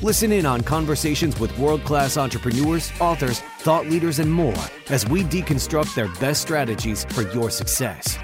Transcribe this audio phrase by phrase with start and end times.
[0.00, 4.56] Listen in on conversations with world class entrepreneurs, authors, thought leaders, and more
[4.88, 8.18] as we deconstruct their best strategies for your success.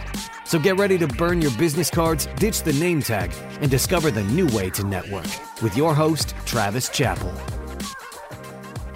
[0.44, 4.24] So get ready to burn your business cards, ditch the name tag, and discover the
[4.24, 5.26] new way to network
[5.62, 7.30] with your host, Travis Chappell.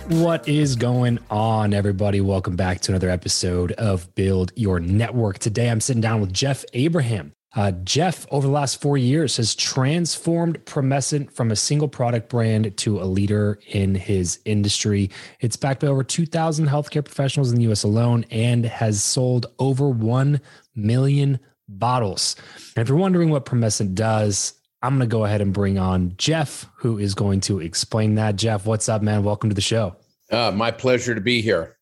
[0.08, 2.20] What is going on, everybody?
[2.20, 5.38] Welcome back to another episode of Build Your Network.
[5.38, 7.32] Today, I'm sitting down with Jeff Abraham.
[7.54, 12.74] Uh, Jeff, over the last four years, has transformed Promescent from a single product brand
[12.78, 15.10] to a leader in his industry.
[15.40, 19.90] It's backed by over 2,000 healthcare professionals in the US alone and has sold over
[19.90, 20.40] 1
[20.74, 22.36] million bottles.
[22.74, 26.14] And if you're wondering what Promescent does, I'm going to go ahead and bring on
[26.16, 28.36] Jeff, who is going to explain that.
[28.36, 29.24] Jeff, what's up, man?
[29.24, 29.94] Welcome to the show.
[30.30, 31.76] Uh, my pleasure to be here.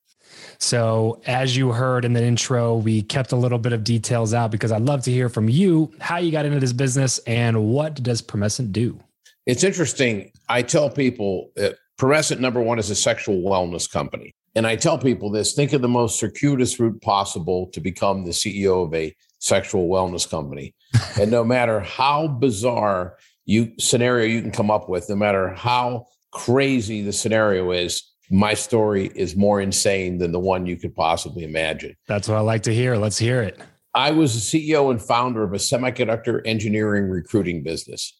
[0.63, 4.51] So, as you heard in the intro, we kept a little bit of details out
[4.51, 8.03] because I'd love to hear from you how you got into this business and what
[8.03, 9.01] does Promescent do?
[9.47, 10.31] It's interesting.
[10.51, 14.35] I tell people that Promescent, number one, is a sexual wellness company.
[14.55, 18.33] And I tell people this think of the most circuitous route possible to become the
[18.33, 20.75] CEO of a sexual wellness company.
[21.19, 23.17] and no matter how bizarre
[23.47, 28.55] you scenario you can come up with, no matter how crazy the scenario is, my
[28.55, 31.97] story is more insane than the one you could possibly imagine.
[32.07, 32.97] That's what I like to hear.
[32.97, 33.61] Let's hear it.
[33.95, 38.17] I was the CEO and founder of a semiconductor engineering recruiting business.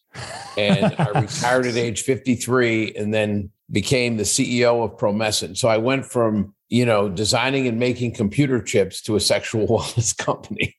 [0.57, 5.57] And I retired at age 53 and then became the CEO of Promescent.
[5.57, 10.15] So I went from, you know, designing and making computer chips to a sexual wellness
[10.17, 10.75] company.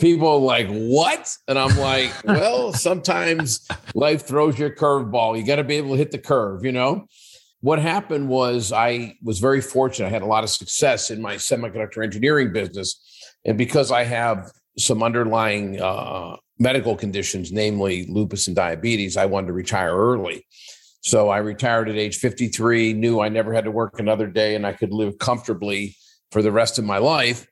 [0.00, 1.32] People are like, what?
[1.46, 5.38] And I'm like, well, sometimes life throws you a curveball.
[5.38, 7.06] You got to be able to hit the curve, you know?
[7.62, 10.08] What happened was I was very fortunate.
[10.08, 13.00] I had a lot of success in my semiconductor engineering business.
[13.44, 19.46] And because I have some underlying uh, medical conditions, namely lupus and diabetes, I wanted
[19.46, 20.44] to retire early.
[21.02, 24.66] So I retired at age 53, knew I never had to work another day and
[24.66, 25.96] I could live comfortably
[26.32, 27.46] for the rest of my life.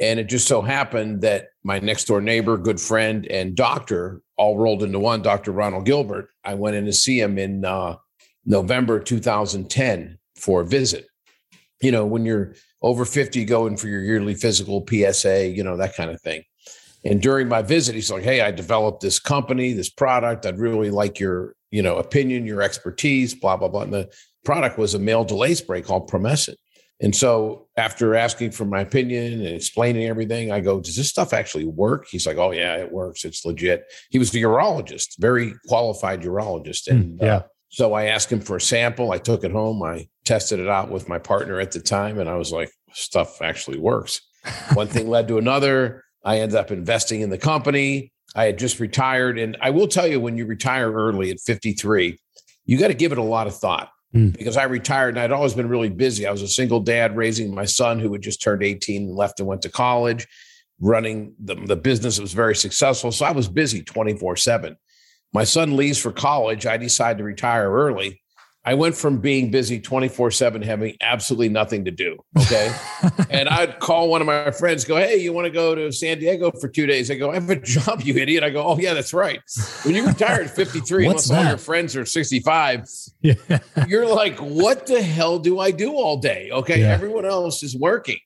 [0.00, 4.56] And it just so happened that my next door neighbor, good friend, and doctor all
[4.56, 5.52] rolled into one, Dr.
[5.52, 6.30] Ronald Gilbert.
[6.42, 7.96] I went in to see him in uh,
[8.44, 11.06] November 2010 for a visit.
[11.80, 15.96] You know, when you're over 50, going for your yearly physical PSA, you know, that
[15.96, 16.42] kind of thing.
[17.04, 20.46] And during my visit, he's like, Hey, I developed this company, this product.
[20.46, 23.82] I'd really like your, you know, opinion, your expertise, blah, blah, blah.
[23.82, 24.12] And the
[24.44, 26.56] product was a male delay spray called Promescent.
[27.00, 31.32] And so after asking for my opinion and explaining everything, I go, Does this stuff
[31.32, 32.06] actually work?
[32.08, 33.24] He's like, Oh, yeah, it works.
[33.24, 33.84] It's legit.
[34.10, 36.86] He was a urologist, very qualified urologist.
[36.86, 37.36] And yeah.
[37.36, 37.42] Uh,
[37.72, 39.12] so I asked him for a sample.
[39.12, 39.82] I took it home.
[39.82, 42.18] I tested it out with my partner at the time.
[42.18, 44.20] And I was like, Stuff actually works.
[44.74, 46.04] One thing led to another.
[46.22, 48.12] I ended up investing in the company.
[48.36, 49.38] I had just retired.
[49.38, 52.18] And I will tell you, when you retire early at 53,
[52.66, 54.36] you got to give it a lot of thought mm.
[54.36, 56.26] because I retired and I'd always been really busy.
[56.26, 59.40] I was a single dad raising my son who had just turned 18 and left
[59.40, 60.26] and went to college,
[60.78, 63.12] running the, the business was very successful.
[63.12, 64.76] So I was busy 24 7.
[65.32, 66.66] My son leaves for college.
[66.66, 68.22] I decide to retire early.
[68.64, 72.18] I went from being busy 24 7, having absolutely nothing to do.
[72.38, 72.72] Okay.
[73.30, 76.20] and I'd call one of my friends, go, Hey, you want to go to San
[76.20, 77.10] Diego for two days?
[77.10, 78.44] I go, I have a job, you idiot.
[78.44, 79.40] I go, Oh, yeah, that's right.
[79.82, 81.38] When you retire at 53, unless that?
[81.38, 82.88] all your friends are 65,
[83.20, 83.34] yeah.
[83.88, 86.50] you're like, What the hell do I do all day?
[86.52, 86.82] Okay.
[86.82, 86.92] Yeah.
[86.92, 88.18] Everyone else is working.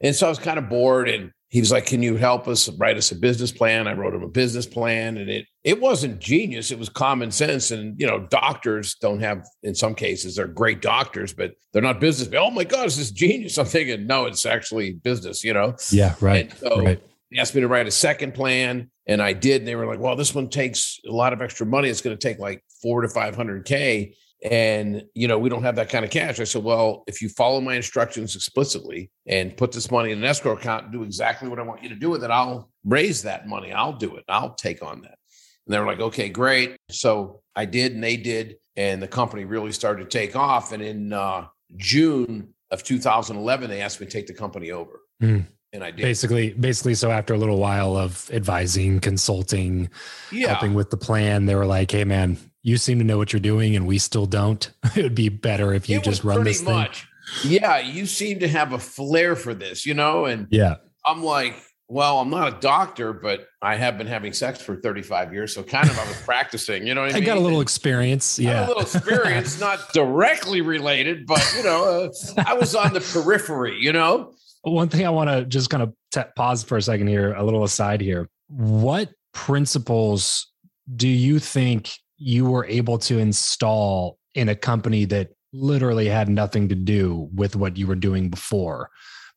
[0.00, 2.68] And so I was kind of bored and he was like, "Can you help us
[2.70, 6.20] write us a business plan?" I wrote him a business plan, and it it wasn't
[6.20, 7.72] genius; it was common sense.
[7.72, 12.00] And you know, doctors don't have, in some cases, they're great doctors, but they're not
[12.00, 12.32] business.
[12.34, 13.58] Oh my God, is this genius?
[13.58, 15.42] I'm thinking, no, it's actually business.
[15.42, 15.74] You know?
[15.90, 16.50] Yeah, right.
[16.50, 17.02] And so right.
[17.32, 19.60] They asked me to write a second plan, and I did.
[19.60, 21.88] And they were like, "Well, this one takes a lot of extra money.
[21.88, 25.62] It's going to take like four to five hundred k." and you know we don't
[25.62, 26.40] have that kind of cash.
[26.40, 30.24] I said well if you follow my instructions explicitly and put this money in an
[30.24, 33.22] escrow account and do exactly what i want you to do with it i'll raise
[33.22, 33.72] that money.
[33.72, 34.24] I'll do it.
[34.28, 35.18] I'll take on that.
[35.66, 36.76] And they were like okay great.
[36.90, 38.56] So i did and they did.
[38.76, 40.72] And the company really started to take off.
[40.72, 41.46] And in uh,
[41.76, 45.00] june of 2011 they asked me to take the company over.
[45.22, 45.44] Mm.
[45.72, 46.02] and i did.
[46.02, 49.90] Basically basically so after a little while of advising consulting
[50.32, 50.48] yeah.
[50.48, 53.40] helping with the plan they were like hey man you seem to know what you're
[53.40, 54.70] doing and we still don't.
[54.96, 57.00] it would be better if you it just run this much.
[57.42, 57.52] thing.
[57.52, 60.26] Yeah, you seem to have a flair for this, you know?
[60.26, 61.54] And yeah, I'm like,
[61.88, 65.54] well, I'm not a doctor, but I have been having sex for 35 years.
[65.54, 67.24] So kind of I was practicing, you know I, I mean?
[67.24, 68.38] got a little experience.
[68.38, 68.66] Yeah.
[68.66, 73.78] a little experience, not directly related, but you know, uh, I was on the periphery,
[73.80, 74.34] you know?
[74.62, 77.42] One thing I want to just kind of t- pause for a second here, a
[77.42, 78.28] little aside here.
[78.48, 80.48] What principles
[80.94, 81.90] do you think
[82.20, 87.56] you were able to install in a company that literally had nothing to do with
[87.56, 88.90] what you were doing before.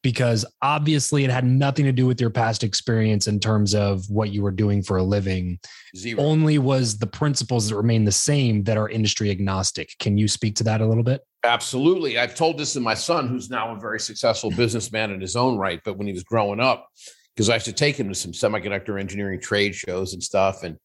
[0.03, 4.31] Because obviously it had nothing to do with your past experience in terms of what
[4.31, 5.59] you were doing for a living.
[5.95, 6.21] Zero.
[6.21, 9.91] only was the principles that remain the same that are industry agnostic.
[9.99, 11.21] Can you speak to that a little bit?
[11.45, 12.19] Absolutely.
[12.19, 15.57] I've told this to my son who's now a very successful businessman in his own
[15.57, 16.89] right but when he was growing up
[17.35, 20.77] because i used to take him to some semiconductor engineering trade shows and stuff and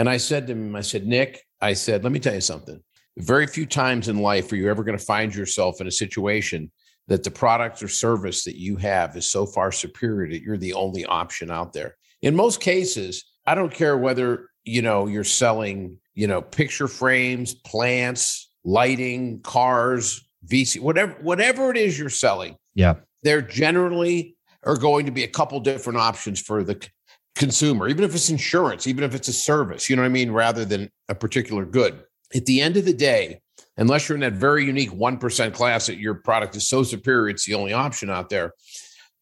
[0.00, 2.82] and I said to him, I said, Nick, I said, let me tell you something.
[3.18, 6.72] Very few times in life are you ever going to find yourself in a situation
[7.08, 10.72] that the product or service that you have is so far superior that you're the
[10.72, 11.98] only option out there.
[12.22, 17.52] In most cases, I don't care whether, you know, you're selling, you know, picture frames,
[17.52, 22.56] plants, lighting, cars, VC, whatever whatever it is you're selling.
[22.74, 22.94] Yeah.
[23.22, 26.88] There generally are going to be a couple different options for the
[27.36, 30.30] consumer, even if it's insurance, even if it's a service, you know what I mean,
[30.30, 32.02] rather than a particular good.
[32.34, 33.40] At the end of the day,
[33.76, 37.46] unless you're in that very unique 1% class that your product is so superior, it's
[37.46, 38.52] the only option out there,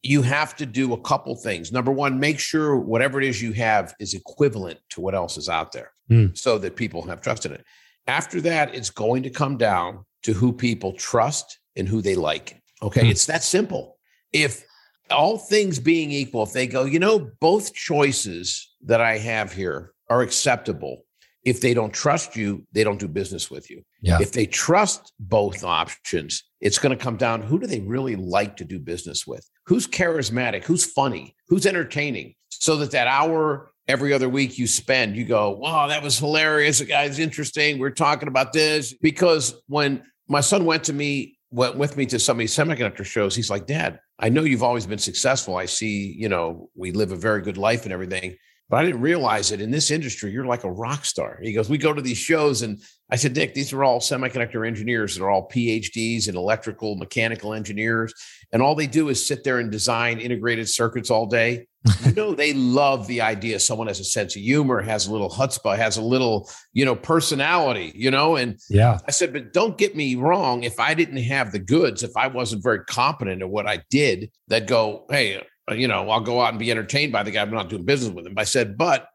[0.03, 1.73] you have to do a couple things.
[1.73, 5.49] Number one, make sure whatever it is you have is equivalent to what else is
[5.49, 6.37] out there mm.
[6.37, 7.65] so that people have trust in it.
[8.07, 12.61] After that, it's going to come down to who people trust and who they like.
[12.83, 13.03] Okay.
[13.03, 13.11] Mm.
[13.11, 13.99] It's that simple.
[14.33, 14.65] If
[15.11, 19.93] all things being equal, if they go, you know, both choices that I have here
[20.09, 21.05] are acceptable.
[21.45, 23.83] If they don't trust you, they don't do business with you.
[24.03, 24.19] Yeah.
[24.21, 28.57] If they trust both options, it's going to come down who do they really like
[28.59, 29.49] to do business with?
[29.67, 30.65] Who's charismatic?
[30.65, 31.35] Who's funny?
[31.49, 32.35] Who's entertaining?
[32.51, 36.81] So that that hour every other week you spend, you go, wow, that was hilarious.
[36.81, 37.79] The guy's interesting.
[37.79, 38.93] We're talking about this.
[38.93, 43.05] Because when my son went to me went with me to some of these semiconductor
[43.05, 43.35] shows.
[43.35, 45.57] He's like, Dad, I know you've always been successful.
[45.57, 48.37] I see, you know, we live a very good life and everything,
[48.69, 50.31] but I didn't realize it in this industry.
[50.31, 51.39] You're like a rock star.
[51.43, 52.63] He goes, We go to these shows.
[52.63, 55.17] And I said, Nick, these are all semiconductor engineers.
[55.17, 58.13] They're all PhDs and electrical, mechanical engineers.
[58.53, 61.67] And all they do is sit there and design integrated circuits all day
[62.05, 65.31] you know, they love the idea someone has a sense of humor, has a little
[65.31, 68.37] chutzpah, has a little, you know, personality, you know.
[68.37, 70.65] And yeah, I said, but don't get me wrong.
[70.65, 74.31] If I didn't have the goods, if I wasn't very competent at what I did,
[74.49, 77.43] that go, hey, Uh, you know, I'll go out and be entertained by the guy.
[77.43, 78.35] I'm not doing business with him.
[78.37, 79.09] I said, but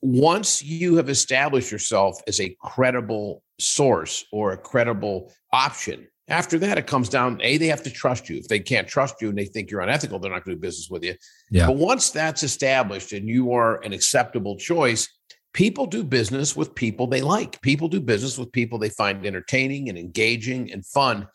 [0.00, 6.78] once you have established yourself as a credible source or a credible option, after that,
[6.78, 8.36] it comes down A, they have to trust you.
[8.36, 10.66] If they can't trust you and they think you're unethical, they're not going to do
[10.66, 11.14] business with you.
[11.50, 11.66] Yeah.
[11.66, 15.08] But once that's established and you are an acceptable choice,
[15.52, 17.60] people do business with people they like.
[17.60, 21.28] People do business with people they find entertaining and engaging and fun.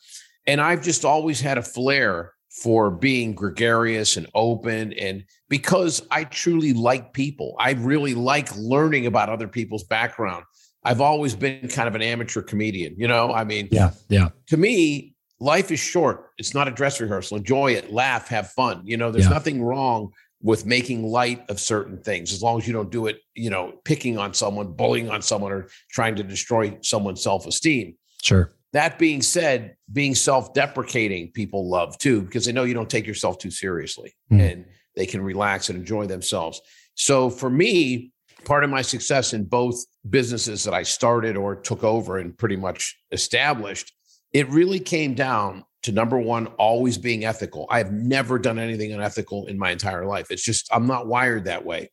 [0.46, 6.24] And I've just always had a flair for being gregarious and open and because I
[6.24, 7.56] truly like people.
[7.60, 10.44] I really like learning about other people's background.
[10.84, 13.32] I've always been kind of an amateur comedian, you know?
[13.32, 14.30] I mean, yeah, yeah.
[14.48, 16.32] To me, life is short.
[16.38, 17.38] It's not a dress rehearsal.
[17.38, 18.82] Enjoy it, laugh, have fun.
[18.86, 19.32] You know, there's Yeah.
[19.32, 20.12] nothing wrong
[20.42, 23.74] with making light of certain things as long as you don't do it, you know,
[23.86, 27.96] picking on someone, bullying on someone, or trying to destroy someone's self esteem.
[28.22, 28.52] Sure.
[28.74, 33.08] That being said, being self deprecating, people love too, because they know you don't take
[33.08, 34.40] yourself too seriously Hmm.
[34.40, 36.62] and they can relax and enjoy themselves.
[36.96, 38.12] So for me,
[38.46, 39.76] part of my success in both
[40.10, 43.94] businesses that I started or took over and pretty much established,
[44.34, 47.68] it really came down to number one, always being ethical.
[47.70, 50.32] I've never done anything unethical in my entire life.
[50.32, 51.90] It's just, I'm not wired that way.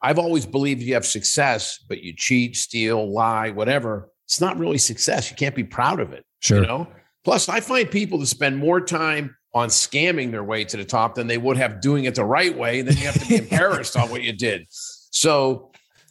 [0.00, 4.10] I've always believed you have success, but you cheat, steal, lie, whatever.
[4.26, 5.30] It's not really success.
[5.30, 6.24] You can't be proud of it.
[6.40, 6.60] Sure.
[6.60, 6.88] You know?
[7.24, 11.14] Plus, I find people to spend more time on scamming their way to the top
[11.14, 12.80] than they would have doing it the right way.
[12.80, 14.66] And then you have to be embarrassed on what you did.
[14.68, 15.70] So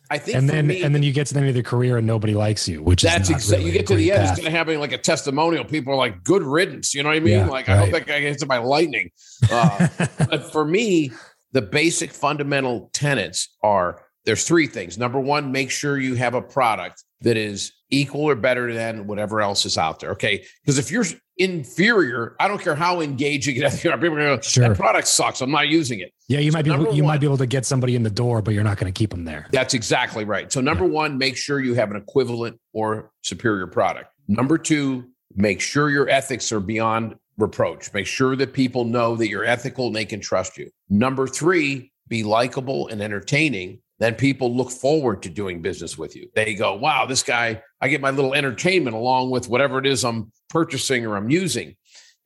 [0.09, 1.97] I think and then me, and then you get to the end of the career
[1.97, 4.31] and nobody likes you, which that's exactly really you get to the end, path.
[4.31, 5.63] it's gonna having like a testimonial.
[5.63, 6.93] People are like, good riddance.
[6.93, 7.39] You know what I mean?
[7.39, 9.09] Yeah, like, I hope that guy gets hit by lightning.
[9.51, 9.87] Uh,
[10.29, 11.11] but for me,
[11.53, 14.97] the basic fundamental tenets are there's three things.
[14.97, 19.41] Number one, make sure you have a product that is equal or better than whatever
[19.41, 20.11] else is out there.
[20.11, 20.43] Okay.
[20.63, 21.05] Because if you're
[21.37, 24.69] inferior, I don't care how engaging it is, people are going to Sure.
[24.69, 25.41] that product sucks.
[25.41, 26.11] I'm not using it.
[26.27, 28.09] yeah, you So might be you one- might be able to get somebody in the
[28.09, 29.47] door, but you're not going to keep them there.
[29.51, 30.51] That's exactly right.
[30.51, 34.11] So, number one, make sure you have an equivalent or superior product.
[34.27, 37.93] Number two, make sure your ethics are beyond reproach.
[37.93, 40.69] Make sure that people know that you're ethical and they can trust you.
[40.89, 43.79] Number three, be likable and entertaining.
[43.99, 46.29] Then people look forward to doing business with you.
[46.35, 50.03] They go, wow, this guy, I get my little entertainment along with whatever it is
[50.03, 51.75] I'm purchasing or I'm using.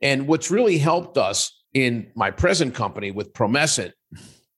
[0.01, 3.91] And what's really helped us in my present company with Promescent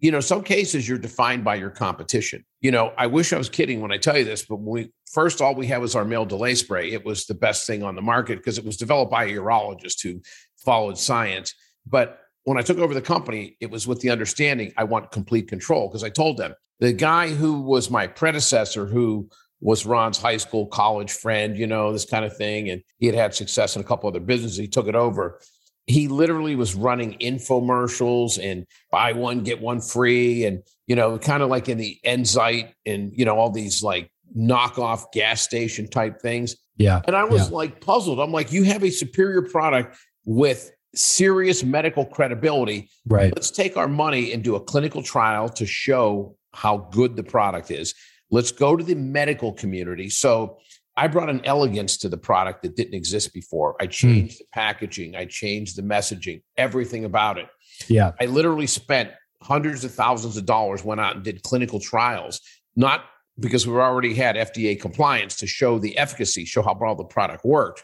[0.02, 2.44] you know, some cases you're defined by your competition.
[2.60, 5.42] You know, I wish I was kidding when I tell you this, but we first
[5.42, 6.92] all we had was our male delay spray.
[6.92, 10.02] It was the best thing on the market because it was developed by a urologist
[10.02, 10.20] who
[10.58, 11.54] followed science.
[11.86, 15.48] But when I took over the company, it was with the understanding I want complete
[15.48, 19.30] control because I told them the guy who was my predecessor, who
[19.62, 23.16] was Ron's high school, college friend, you know, this kind of thing, and he had
[23.16, 24.58] had success in a couple other businesses.
[24.58, 25.40] He took it over.
[25.86, 31.44] He literally was running infomercials and buy one get one free, and you know, kind
[31.44, 36.20] of like in the Enzyte and you know all these like knockoff gas station type
[36.22, 36.56] things.
[36.78, 37.02] Yeah.
[37.06, 37.56] And I was Yeah.
[37.58, 38.20] like puzzled.
[38.20, 42.90] I'm like, you have a superior product with serious medical credibility.
[43.06, 43.34] Right.
[43.36, 47.72] Let's take our money and do a clinical trial to show how good the product
[47.72, 47.94] is.
[48.30, 50.10] Let's go to the medical community.
[50.10, 50.58] So
[50.98, 53.76] I brought an elegance to the product that didn't exist before.
[53.80, 53.92] I hmm.
[53.92, 57.48] changed the packaging, I changed the messaging, everything about it.
[57.88, 58.12] Yeah.
[58.20, 62.42] I literally spent hundreds of thousands of dollars, went out and did clinical trials,
[62.76, 63.06] not
[63.40, 67.44] because we already had FDA compliance to show the efficacy, show how well the product
[67.44, 67.84] worked.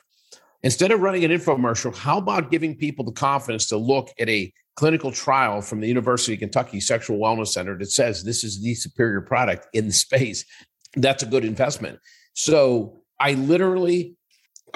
[0.63, 4.51] Instead of running an infomercial, how about giving people the confidence to look at a
[4.77, 8.75] clinical trial from the University of Kentucky Sexual Wellness Center that says this is the
[8.75, 10.45] superior product in the space?
[10.95, 11.99] That's a good investment.
[12.33, 14.15] So I literally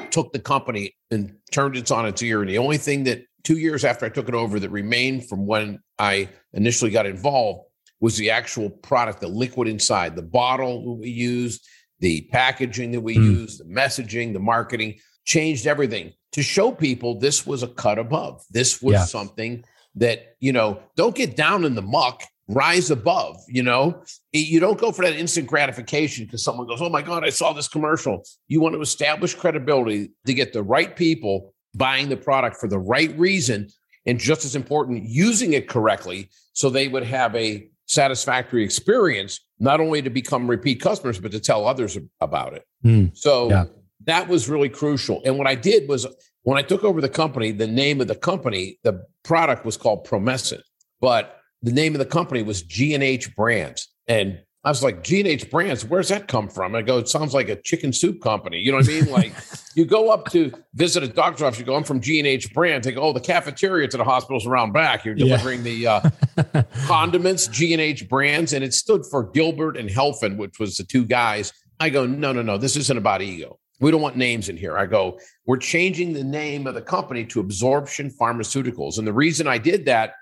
[0.09, 2.41] took the company and turned it on its ear.
[2.41, 5.45] And the only thing that two years after I took it over that remained from
[5.45, 7.65] when I initially got involved
[7.99, 11.63] was the actual product, the liquid inside, the bottle that we used,
[11.99, 13.23] the packaging that we Hmm.
[13.23, 18.43] used, the messaging, the marketing, changed everything to show people this was a cut above.
[18.49, 19.05] This was Yeah.
[19.05, 19.63] something
[19.95, 24.03] that, you know, don't get down in the muck, rise above, you know.
[24.33, 27.53] You don't go for that instant gratification because someone goes, Oh my God, I saw
[27.53, 28.23] this commercial.
[28.47, 32.79] You want to establish credibility to get the right people buying the product for the
[32.79, 33.67] right reason.
[34.05, 39.79] And just as important, using it correctly so they would have a satisfactory experience, not
[39.79, 42.63] only to become repeat customers, but to tell others about it.
[42.81, 43.07] Hmm.
[43.13, 43.65] So Yeah.
[44.05, 45.21] that was really crucial.
[45.25, 46.07] And what I did was
[46.43, 50.05] when I took over the company, the name of the company, the product was called
[50.07, 50.61] Promescent,
[50.99, 53.87] but the name of the company was G&H Brands.
[54.07, 56.75] And I was like, G&H Brands, where's that come from?
[56.75, 58.57] I go, it sounds like a chicken soup company.
[58.59, 59.11] You know what I mean?
[59.11, 59.33] Like
[59.75, 62.85] you go up to visit a doctor's office, you go, I'm from G&H Brands.
[62.85, 65.05] They go, oh, the cafeteria to the hospital's around back.
[65.05, 65.25] You're Yeah.
[65.37, 66.01] delivering the uh,
[66.85, 68.53] condiments, G&H Brands.
[68.53, 71.53] And it stood for Gilbert and Helfen, which was the two guys.
[71.79, 73.57] I go, no, no, no, this isn't about ego.
[73.81, 74.77] We don't want names in here.
[74.77, 78.99] I go, we're changing the name of the company to Absorption Pharmaceuticals.
[78.99, 80.13] And the reason I did that,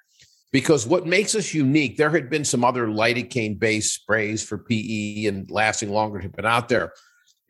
[0.51, 5.25] because what makes us unique, there had been some other lidocaine based sprays for PE
[5.25, 6.93] and lasting longer had been out there.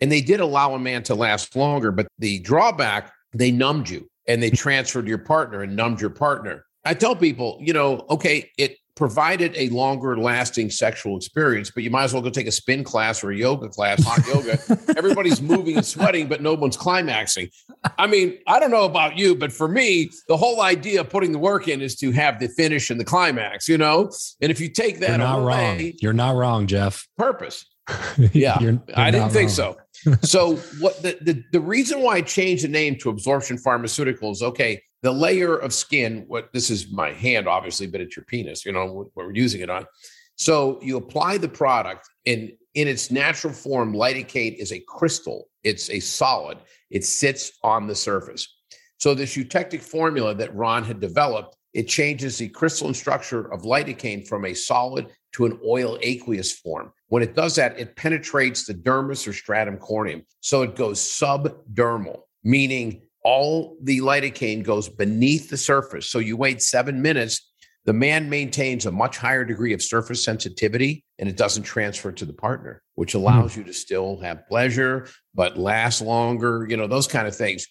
[0.01, 4.09] And they did allow a man to last longer, but the drawback, they numbed you
[4.27, 6.65] and they transferred your partner and numbed your partner.
[6.85, 11.89] I tell people, you know, okay, it provided a longer lasting sexual experience, but you
[11.89, 14.59] might as well go take a spin class or a yoga class, hot yoga.
[14.97, 17.49] Everybody's moving and sweating, but no one's climaxing.
[17.97, 21.31] I mean, I don't know about you, but for me, the whole idea of putting
[21.31, 24.11] the work in is to have the finish and the climax, you know?
[24.41, 25.93] And if you take that You're not away, wrong.
[26.01, 27.07] You're not wrong, Jeff.
[27.17, 27.65] purpose.
[28.33, 29.77] Yeah, You're- you're I didn't think wrong.
[30.03, 30.15] so.
[30.21, 34.41] so what the, the the reason why I changed the name to Absorption Pharmaceuticals?
[34.41, 36.25] Okay, the layer of skin.
[36.27, 38.65] What this is my hand, obviously, but it's your penis.
[38.65, 39.85] You know what we're using it on.
[40.35, 45.49] So you apply the product, and in its natural form, lidocaine is a crystal.
[45.63, 46.59] It's a solid.
[46.89, 48.47] It sits on the surface.
[48.97, 54.27] So this eutectic formula that Ron had developed, it changes the crystalline structure of lidocaine
[54.27, 56.91] from a solid to an oil aqueous form.
[57.07, 60.25] When it does that, it penetrates the dermis or stratum corneum.
[60.39, 66.09] So it goes subdermal, meaning all the lidocaine goes beneath the surface.
[66.09, 67.45] So you wait seven minutes.
[67.85, 72.25] The man maintains a much higher degree of surface sensitivity and it doesn't transfer to
[72.25, 73.19] the partner, which hmm.
[73.19, 77.67] allows you to still have pleasure, but last longer, you know, those kind of things.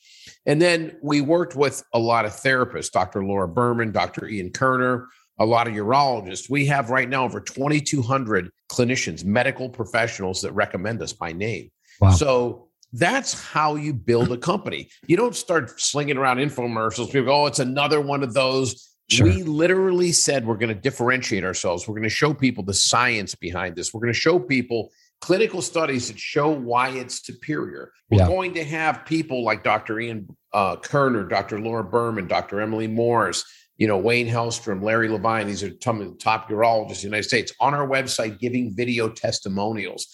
[0.46, 3.24] And then we worked with a lot of therapists, Dr.
[3.24, 4.26] Laura Berman, Dr.
[4.26, 6.50] Ian Kerner, a lot of urologists.
[6.50, 11.70] We have right now over 2,200 clinicians, medical professionals that recommend us by name.
[12.00, 12.10] Wow.
[12.10, 14.88] So that's how you build a company.
[15.06, 17.06] You don't start slinging around infomercials.
[17.06, 18.84] People go, oh, it's another one of those.
[19.10, 19.26] Sure.
[19.26, 21.86] We literally said we're going to differentiate ourselves.
[21.88, 23.92] We're going to show people the science behind this.
[23.92, 24.90] We're going to show people
[25.20, 27.90] clinical studies that show why it's superior.
[28.10, 28.28] We're Yeah.
[28.28, 29.98] going to have people like Dr.
[29.98, 31.60] Ian uh, Kerner, Dr.
[31.60, 32.60] Laura Berman, Dr.
[32.60, 33.44] Emily Morse,
[33.78, 35.46] you know, Wayne Hellstrom, Larry Levine.
[35.46, 38.74] These are some of the top urologists in the United States on our website giving
[38.74, 40.06] video testimonials.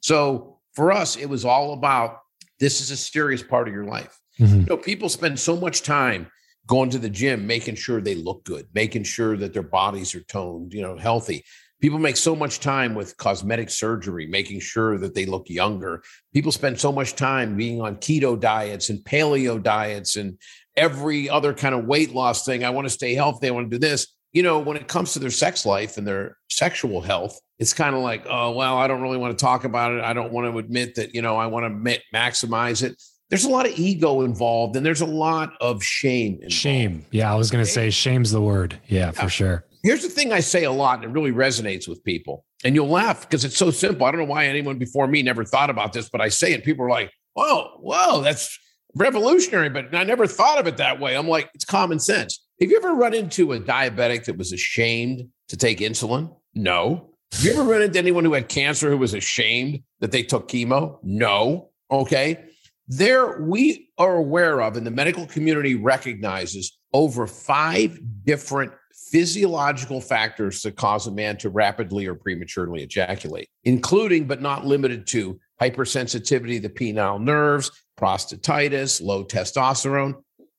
[0.00, 2.18] So for us, it was all about
[2.60, 4.18] this is a serious part of your life.
[4.38, 4.60] Mhm.
[4.60, 6.28] You know, people spend so much time
[6.66, 10.22] going to the gym, making sure they look good, making sure that their bodies are
[10.22, 11.44] toned, you know, healthy.
[11.80, 16.00] People make so much time with cosmetic surgery, making sure that they look younger.
[16.32, 20.38] People spend so much time being on keto diets and paleo diets and
[20.76, 22.64] every other kind of weight loss thing.
[22.64, 23.48] I want to stay healthy.
[23.48, 24.06] I want to do this.
[24.32, 27.94] You know, when it comes to their sex life and their sexual health, it's kind
[27.94, 30.00] of like, oh, well, I don't really want to talk about it.
[30.02, 33.00] I don't want to admit that, you know, I want to ma- maximize it.
[33.28, 36.34] There's a lot of ego involved and there's a lot of shame.
[36.34, 36.52] Involved.
[36.52, 37.06] Shame.
[37.10, 38.78] Yeah, I was going to say shame's the word.
[38.88, 39.64] Yeah, for sure.
[39.82, 42.44] Here's the thing I say a lot, and it really resonates with people.
[42.64, 44.06] And you'll laugh because it's so simple.
[44.06, 46.64] I don't know why anyone before me never thought about this, but I say it.
[46.64, 48.56] People are like, whoa, whoa, that's
[48.94, 51.16] revolutionary, but I never thought of it that way.
[51.16, 52.44] I'm like, it's common sense.
[52.62, 56.32] Have you ever run into a diabetic that was ashamed to take insulin?
[56.54, 57.10] No.
[57.32, 60.46] Have you ever run into anyone who had cancer who was ashamed that they took
[60.46, 61.00] chemo?
[61.02, 61.70] No.
[61.90, 62.44] Okay.
[62.86, 68.70] There, we are aware of, and the medical community recognizes over five different
[69.10, 75.08] physiological factors that cause a man to rapidly or prematurely ejaculate, including but not limited
[75.08, 80.14] to hypersensitivity the penile nerves, prostatitis, low testosterone.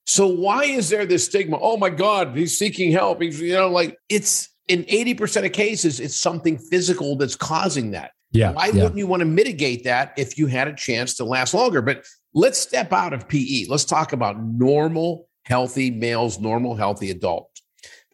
[0.05, 1.57] So why is there this stigma?
[1.61, 3.21] Oh my God, he's seeking help.
[3.21, 8.11] He's, you know, like it's in 80% of cases, it's something physical that's causing that.
[8.31, 8.51] Yeah.
[8.51, 8.83] Why yeah.
[8.83, 11.81] wouldn't you want to mitigate that if you had a chance to last longer?
[11.81, 13.65] But let's step out of PE.
[13.69, 17.61] Let's talk about normal, healthy males, normal, healthy adults.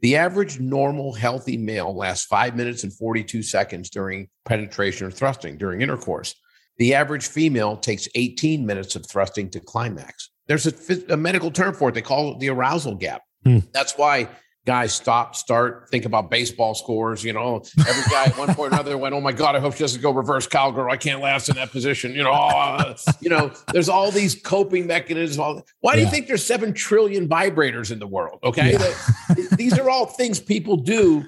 [0.02, 5.58] The average normal, healthy male lasts five minutes and 42 seconds during penetration or thrusting
[5.58, 6.36] during intercourse.
[6.78, 10.30] The average female takes 18 minutes of thrusting to climax.
[10.50, 11.92] There's a, a medical term for it.
[11.94, 13.22] They call it the arousal gap.
[13.46, 13.60] Hmm.
[13.72, 14.28] That's why
[14.66, 17.24] guys stop, start, think about baseball scores.
[17.24, 19.74] You know, every guy at one point or another went, "Oh my god, I hope
[19.76, 20.92] she doesn't go reverse cowgirl.
[20.92, 23.52] I can't last in that position." You know, uh, you know.
[23.72, 25.64] There's all these coping mechanisms.
[25.82, 28.40] Why do you think there's seven trillion vibrators in the world?
[28.44, 29.46] Okay, Yeah.
[29.56, 31.24] These are all things people do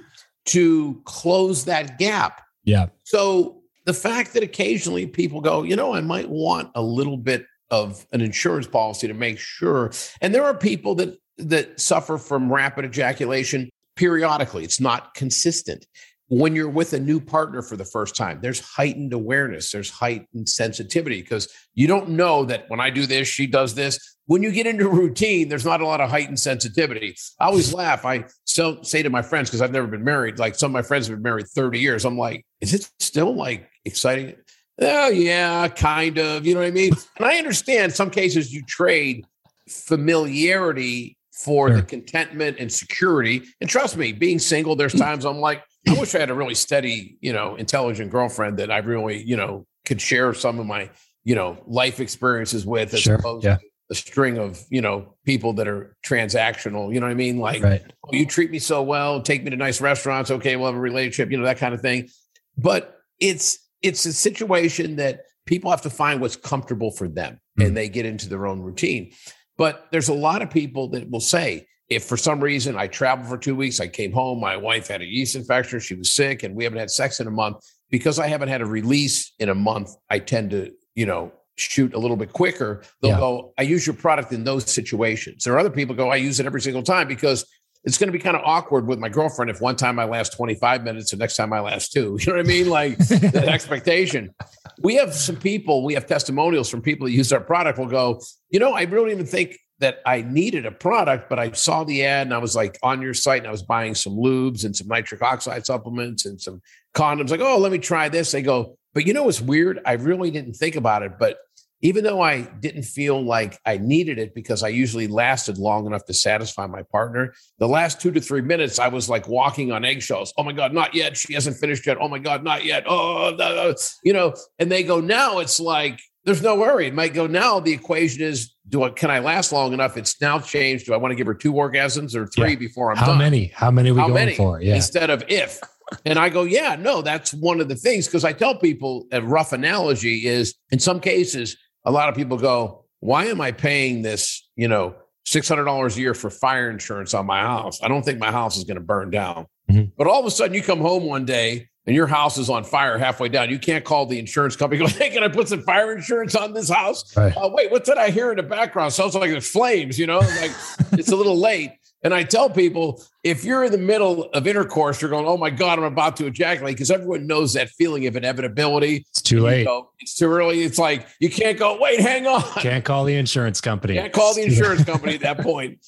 [0.45, 2.41] to close that gap.
[2.63, 2.88] Yeah.
[3.03, 7.45] So the fact that occasionally people go, you know, I might want a little bit
[7.71, 9.91] of an insurance policy to make sure.
[10.21, 14.63] And there are people that that suffer from rapid ejaculation periodically.
[14.63, 15.86] It's not consistent.
[16.27, 20.47] When you're with a new partner for the first time, there's heightened awareness, there's heightened
[20.47, 23.99] sensitivity because you don't know that when I do this, she does this.
[24.27, 27.15] When you get into routine, there's not a lot of heightened sensitivity.
[27.39, 28.05] I always laugh.
[28.05, 30.84] I still say to my friends, because I've never been married, like some of my
[30.84, 32.05] friends have been married 30 years.
[32.05, 34.36] I'm like, is it still like exciting?
[34.79, 36.45] Oh, yeah, kind of.
[36.45, 36.93] You know what I mean?
[37.17, 39.25] and I understand some cases you trade
[39.67, 41.77] familiarity for sure.
[41.77, 43.43] the contentment and security.
[43.60, 44.99] And trust me, being single, there's mm.
[44.99, 48.71] times I'm like, I wish I had a really steady, you know, intelligent girlfriend that
[48.71, 50.89] I really, you know, could share some of my,
[51.23, 53.15] you know, life experiences with as sure.
[53.15, 53.55] opposed yeah.
[53.57, 56.93] to a string of, you know, people that are transactional.
[56.93, 57.39] You know what I mean?
[57.39, 57.81] Like, right.
[58.05, 60.29] oh, you treat me so well, take me to nice restaurants.
[60.29, 62.10] Okay, we'll have a relationship, you know, that kind of thing.
[62.57, 67.67] But it's it's a situation that people have to find what's comfortable for them mm-hmm.
[67.67, 69.11] and they get into their own routine.
[69.57, 73.27] But there's a lot of people that will say, if for some reason I traveled
[73.27, 76.43] for two weeks, I came home, my wife had a yeast infection, she was sick,
[76.43, 77.57] and we haven't had sex in a month,
[77.89, 81.93] because I haven't had a release in a month, I tend to, you know, shoot
[81.93, 82.83] a little bit quicker.
[83.01, 83.19] They'll yeah.
[83.19, 85.43] go, I use your product in those situations.
[85.43, 87.45] There are other people go, I use it every single time because
[87.83, 90.33] it's going to be kind of awkward with my girlfriend if one time I last
[90.33, 92.17] 25 minutes, the next time I last two.
[92.21, 92.69] You know what I mean?
[92.69, 94.33] Like the expectation
[94.81, 98.21] we have some people, we have testimonials from people that use our product will go,
[98.49, 102.05] you know, I really even think that I needed a product, but I saw the
[102.05, 104.75] ad and I was like on your site and I was buying some lubes and
[104.75, 106.61] some nitric oxide supplements and some
[106.93, 107.29] condoms.
[107.29, 108.31] Like, oh, let me try this.
[108.31, 109.79] They go, but you know, it's weird.
[109.85, 111.37] I really didn't think about it, but
[111.81, 116.05] even though I didn't feel like I needed it because I usually lasted long enough
[116.05, 119.83] to satisfy my partner, the last two to three minutes, I was like walking on
[119.83, 120.33] eggshells.
[120.37, 121.17] Oh my God, not yet.
[121.17, 121.97] She hasn't finished yet.
[121.99, 122.83] Oh my God, not yet.
[122.87, 126.85] Oh, no, you know, and they go, now it's like, there's no worry.
[126.85, 127.59] It might go now.
[127.59, 129.97] The equation is, do I, can I last long enough?
[129.97, 130.85] It's now changed.
[130.85, 132.55] Do I want to give her two orgasms or three yeah.
[132.57, 133.05] before I'm done?
[133.05, 133.17] How done?
[133.17, 133.47] many?
[133.55, 134.35] How many are we How going many?
[134.35, 134.61] for?
[134.61, 134.75] Yeah.
[134.75, 135.59] Instead of if.
[136.05, 138.07] And I go, yeah, no, that's one of the things.
[138.07, 142.37] Cause I tell people a rough analogy is in some cases, a lot of people
[142.37, 144.95] go, why am I paying this, you know,
[145.27, 147.81] $600 a year for fire insurance on my house?
[147.81, 149.47] I don't think my house is going to burn down.
[149.69, 149.91] Mm-hmm.
[149.97, 152.63] But all of a sudden you come home one day and your house is on
[152.63, 153.49] fire halfway down.
[153.49, 154.79] You can't call the insurance company.
[154.79, 157.15] Go, hey, can I put some fire insurance on this house?
[157.17, 157.35] Right.
[157.35, 158.93] Uh, wait, what's that I hear in the background?
[158.93, 159.97] Sounds like there's flames.
[159.97, 160.51] You know, like
[160.91, 161.71] it's a little late.
[162.03, 165.51] And I tell people if you're in the middle of intercourse, you're going, oh my
[165.51, 169.05] God, I'm about to ejaculate because everyone knows that feeling of inevitability.
[169.10, 169.65] It's too late.
[169.65, 170.63] Go, it's too early.
[170.63, 172.41] It's like you can't go, wait, hang on.
[172.62, 173.93] Can't call the insurance company.
[173.93, 175.86] Can't call the insurance company at that point.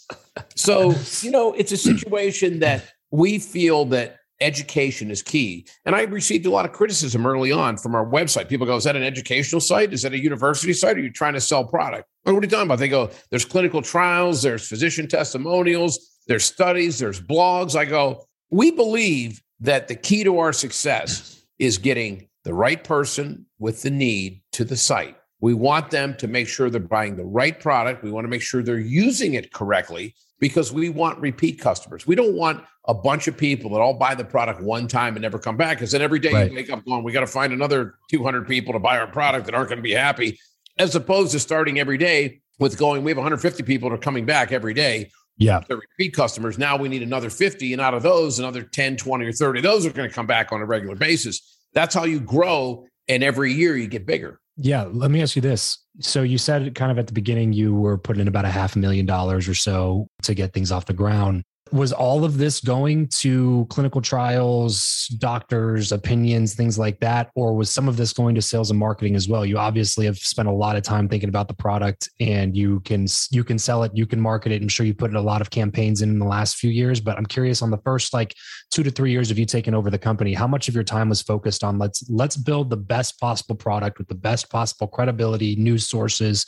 [0.55, 5.65] So, you know, it's a situation that we feel that education is key.
[5.85, 8.49] And I received a lot of criticism early on from our website.
[8.49, 9.93] People go, Is that an educational site?
[9.93, 10.97] Is that a university site?
[10.97, 12.07] Are you trying to sell product?
[12.23, 12.79] What are you talking about?
[12.79, 17.75] They go, There's clinical trials, there's physician testimonials, there's studies, there's blogs.
[17.75, 23.45] I go, We believe that the key to our success is getting the right person
[23.59, 25.15] with the need to the site.
[25.39, 28.03] We want them to make sure they're buying the right product.
[28.03, 32.07] We want to make sure they're using it correctly because we want repeat customers.
[32.07, 35.21] We don't want a bunch of people that all buy the product one time and
[35.21, 35.77] never come back.
[35.77, 36.49] Because then every day right.
[36.49, 39.45] you wake up going, we got to find another 200 people to buy our product
[39.45, 40.39] that aren't going to be happy,
[40.77, 44.25] as opposed to starting every day with going, we have 150 people that are coming
[44.25, 45.11] back every day.
[45.37, 45.61] Yeah.
[45.67, 46.57] The repeat customers.
[46.57, 47.73] Now we need another 50.
[47.73, 50.51] And out of those, another 10, 20, or 30, those are going to come back
[50.51, 51.59] on a regular basis.
[51.73, 52.85] That's how you grow.
[53.07, 54.39] And every year you get bigger.
[54.55, 54.87] Yeah.
[54.91, 55.79] Let me ask you this.
[55.99, 58.75] So you said kind of at the beginning you were putting in about a half
[58.75, 61.43] a million dollars or so to get things off the ground
[61.73, 67.31] was all of this going to clinical trials, doctors, opinions, things like that?
[67.33, 69.43] Or was some of this going to sales and marketing as well?
[69.43, 73.07] You obviously have spent a lot of time thinking about the product and you can
[73.31, 74.61] you can sell it, you can market it.
[74.61, 77.17] I'm sure you put a lot of campaigns in, in the last few years, but
[77.17, 78.35] I'm curious on the first like
[78.73, 81.09] two to three years of you taking over the company, how much of your time
[81.09, 85.55] was focused on let's let's build the best possible product with the best possible credibility,
[85.55, 86.45] news sources,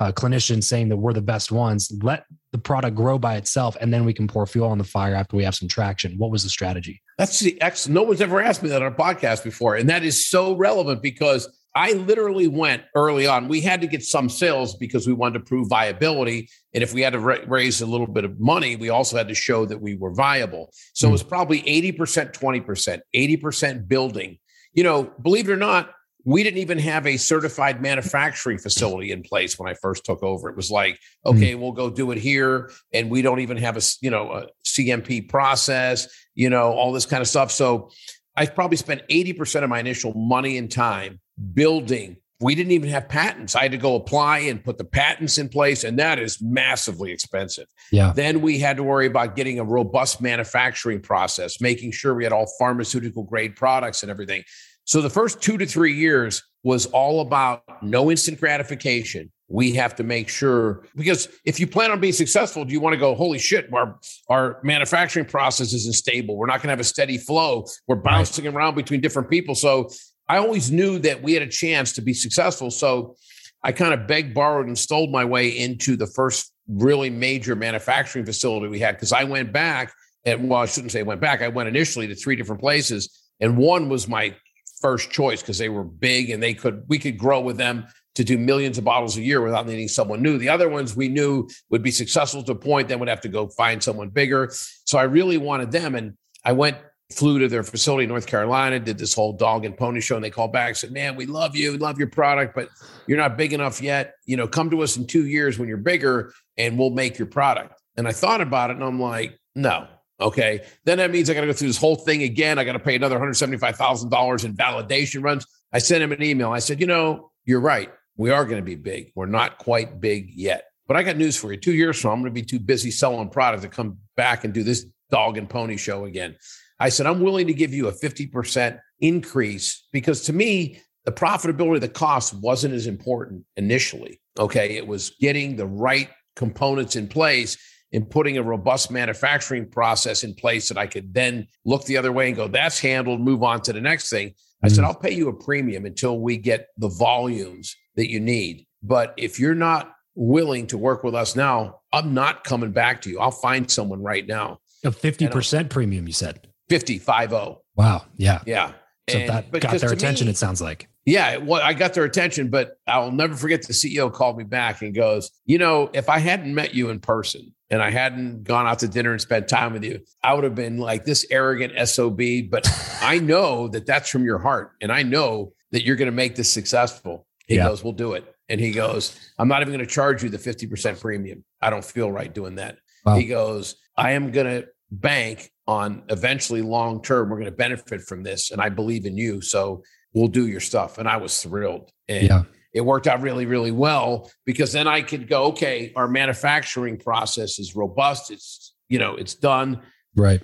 [0.00, 1.92] uh, clinicians saying that we're the best ones.
[2.02, 5.14] Let the product grow by itself and then we can pour fuel on the fire
[5.14, 8.40] after we have some traction what was the strategy that's the excellent no one's ever
[8.40, 12.48] asked me that on a podcast before and that is so relevant because i literally
[12.48, 16.48] went early on we had to get some sales because we wanted to prove viability
[16.74, 19.28] and if we had to ra- raise a little bit of money we also had
[19.28, 21.10] to show that we were viable so mm.
[21.10, 24.38] it was probably 80% 20% 80% building
[24.74, 25.90] you know believe it or not
[26.24, 30.50] we didn't even have a certified manufacturing facility in place when I first took over.
[30.50, 31.30] It was like, hmm.
[31.30, 34.30] okay, mm we'll go do it here, and we don't even have a you know
[34.30, 37.50] a CMP process, you know, all this kind of stuff.
[37.50, 37.90] So
[38.36, 41.20] I probably spent eighty percent of my initial money and time
[41.54, 42.16] building.
[42.40, 43.56] We didn't even have patents.
[43.56, 47.10] I had to go apply and put the patents in place, and that is massively
[47.10, 47.66] expensive.
[47.90, 48.12] Yeah.
[48.14, 52.32] Then we had to worry about getting a robust manufacturing process, making sure we had
[52.32, 54.44] all pharmaceutical grade products and everything.
[54.84, 59.32] So the first two to three years was all about no instant gratification.
[59.48, 62.94] We have to make sure because if you plan on being successful, do you want
[62.94, 63.98] to go, holy shit, our,
[64.28, 66.36] our manufacturing process isn't stable.
[66.36, 67.66] We're not going to have a steady flow.
[67.86, 68.54] We're bouncing right.
[68.54, 69.54] around between different people.
[69.54, 69.90] So
[70.28, 72.70] I always knew that we had a chance to be successful.
[72.70, 73.16] So
[73.62, 78.26] I kind of begged, borrowed, and stole my way into the first really major manufacturing
[78.26, 79.92] facility we had because I went back
[80.24, 81.42] and well, I shouldn't say went back.
[81.42, 84.34] I went initially to three different places, and one was my
[84.80, 88.24] first choice because they were big and they could we could grow with them to
[88.24, 90.38] do millions of bottles a year without needing someone new.
[90.38, 93.28] The other ones we knew would be successful to a point, then would have to
[93.28, 94.50] go find someone bigger.
[94.84, 96.14] So I really wanted them, and
[96.44, 96.78] I went
[97.10, 100.24] flew to their facility in North Carolina, did this whole dog and pony show, and
[100.24, 102.68] they called back, and said, "Man, we love you, we love your product, but
[103.06, 104.14] you're not big enough yet.
[104.26, 107.26] You know, come to us in two years when you're bigger, and we'll make your
[107.26, 109.86] product." And I thought about it, and I'm like, "No,
[110.20, 112.58] okay." Then that means I got to go through this whole thing again.
[112.58, 115.46] I got to pay another hundred seventy-five thousand dollars in validation runs.
[115.72, 116.52] I sent him an email.
[116.52, 117.90] I said, "You know, you're right.
[118.16, 119.12] We are going to be big.
[119.14, 121.58] We're not quite big yet." But I got news for you.
[121.58, 124.54] Two years from I'm going to be too busy selling product to come back and
[124.54, 126.36] do this dog and pony show again.
[126.80, 131.80] I said, I'm willing to give you a 50% increase because to me, the profitability,
[131.80, 134.20] the cost wasn't as important initially.
[134.38, 134.76] Okay.
[134.76, 137.56] It was getting the right components in place
[137.92, 142.12] and putting a robust manufacturing process in place that I could then look the other
[142.12, 144.34] way and go, that's handled, move on to the next thing.
[144.62, 144.74] I mm-hmm.
[144.74, 148.66] said, I'll pay you a premium until we get the volumes that you need.
[148.82, 153.10] But if you're not willing to work with us now, I'm not coming back to
[153.10, 153.20] you.
[153.20, 154.58] I'll find someone right now.
[154.84, 156.47] A 50% premium, you said.
[156.68, 157.62] 50, 5 0.
[157.76, 158.04] Wow.
[158.16, 158.42] Yeah.
[158.46, 158.72] Yeah.
[159.08, 160.88] So and, that got their attention, me, it sounds like.
[161.06, 164.82] Yeah, well, I got their attention, but I'll never forget the CEO called me back
[164.82, 168.66] and goes, You know, if I hadn't met you in person and I hadn't gone
[168.66, 171.72] out to dinner and spent time with you, I would have been like this arrogant
[171.88, 172.20] SOB.
[172.50, 172.68] But
[173.00, 174.72] I know that that's from your heart.
[174.82, 177.26] And I know that you're going to make this successful.
[177.46, 177.68] He yeah.
[177.68, 178.34] goes, We'll do it.
[178.50, 181.44] And he goes, I'm not even going to charge you the 50% premium.
[181.62, 182.78] I don't feel right doing that.
[183.04, 183.16] Wow.
[183.16, 188.00] He goes, I am going to bank on eventually long term, we're going to benefit
[188.00, 188.50] from this.
[188.50, 189.40] And I believe in you.
[189.42, 190.96] So we'll do your stuff.
[190.98, 191.92] And I was thrilled.
[192.08, 192.42] And yeah.
[192.72, 197.58] it worked out really, really well because then I could go, okay, our manufacturing process
[197.58, 198.30] is robust.
[198.30, 199.82] It's, you know, it's done.
[200.16, 200.42] Right.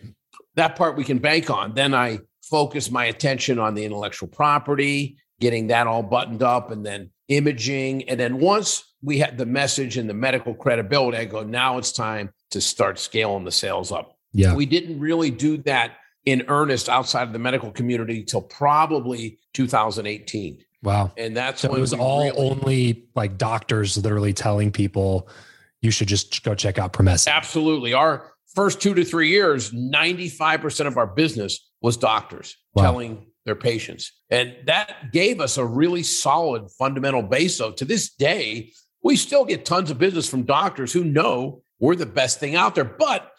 [0.57, 1.75] That part we can bank on.
[1.75, 6.85] Then I focus my attention on the intellectual property, getting that all buttoned up, and
[6.85, 8.07] then imaging.
[8.11, 11.93] And then once we had the message and the medical credibility, I go, now it's
[11.93, 14.14] time to start scaling the sales up.
[14.35, 14.55] Yeah.
[14.55, 20.59] We didn't really do that in earnest outside of the medical community till probably 2018.
[20.83, 21.13] Wow.
[21.17, 25.29] And that's so it was all really, only like doctors literally telling people
[25.81, 27.29] you should just go check out Promescent.
[27.33, 27.95] Absolutely.
[27.95, 32.83] Our first two to three years, 95% of our business was doctors wow.
[32.83, 34.13] telling their patients.
[34.31, 37.57] And that gave us a really solid fundamental base.
[37.57, 41.97] So to this day, we still get tons of business from doctors who know we're
[41.97, 42.85] the best thing out there.
[42.85, 43.31] But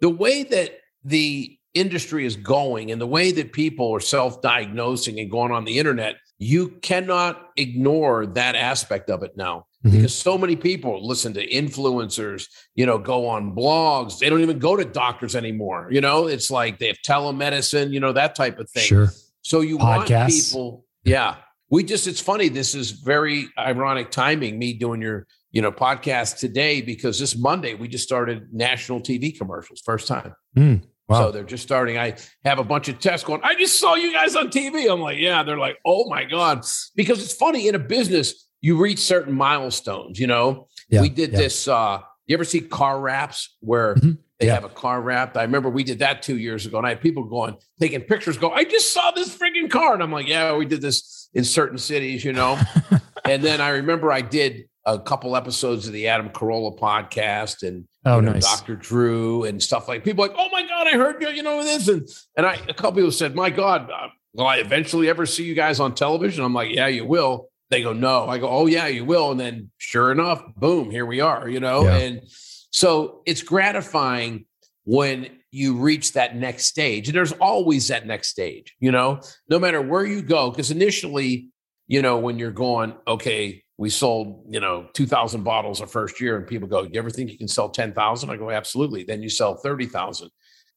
[0.00, 5.30] the way that the industry is going and the way that people are self-diagnosing and
[5.30, 9.94] going on the internet you cannot ignore that aspect of it now mm-hmm.
[9.94, 14.18] because so many people listen to influencers you know go on blogs.
[14.18, 16.26] They don't even go to doctors anymore you know?
[16.26, 18.82] It's like they have telemedicine you know that type of thing.
[18.82, 19.08] Sure.
[19.42, 20.10] So you Podcasts.
[20.10, 21.36] want people yeah.
[21.68, 26.38] We just it's funny this is very ironic timing me doing your you know, podcast
[26.38, 30.34] today because this Monday we just started national TV commercials, first time.
[30.56, 31.26] Mm, wow.
[31.26, 31.98] So they're just starting.
[31.98, 34.90] I have a bunch of tests going, I just saw you guys on TV.
[34.90, 35.42] I'm like, yeah.
[35.42, 36.64] They're like, oh my God.
[36.94, 40.68] Because it's funny in a business, you reach certain milestones, you know?
[40.88, 41.38] Yeah, we did yeah.
[41.38, 41.66] this.
[41.66, 44.12] Uh, you ever see car wraps where mm-hmm.
[44.38, 44.54] they yeah.
[44.54, 45.36] have a car wrapped.
[45.36, 48.38] I remember we did that two years ago, and I had people going, taking pictures,
[48.38, 49.94] go, I just saw this freaking car.
[49.94, 52.60] And I'm like, yeah, we did this in certain cities, you know?
[53.24, 57.86] and then I remember I did a couple episodes of the Adam Carolla podcast and
[58.06, 58.44] oh, you know, nice.
[58.44, 58.76] Dr.
[58.76, 61.88] Drew and stuff like people like, oh my God, I heard you, you know, this.
[61.88, 65.44] And, and I, a couple people said, my God, uh, will I eventually ever see
[65.44, 66.44] you guys on television?
[66.44, 67.48] I'm like, yeah, you will.
[67.68, 68.26] They go, no.
[68.26, 69.30] I go, oh yeah, you will.
[69.30, 71.84] And then sure enough, boom, here we are, you know?
[71.84, 71.96] Yeah.
[71.96, 72.22] And
[72.70, 74.46] so it's gratifying
[74.84, 77.08] when you reach that next stage.
[77.08, 80.50] And there's always that next stage, you know, no matter where you go.
[80.50, 81.48] Cause initially,
[81.86, 86.36] you know, when you're going, okay, we sold, you know, 2000 bottles our first year
[86.36, 88.28] and people go, you ever think you can sell 10,000?
[88.28, 89.04] I go, absolutely.
[89.04, 90.28] Then you sell 30,000.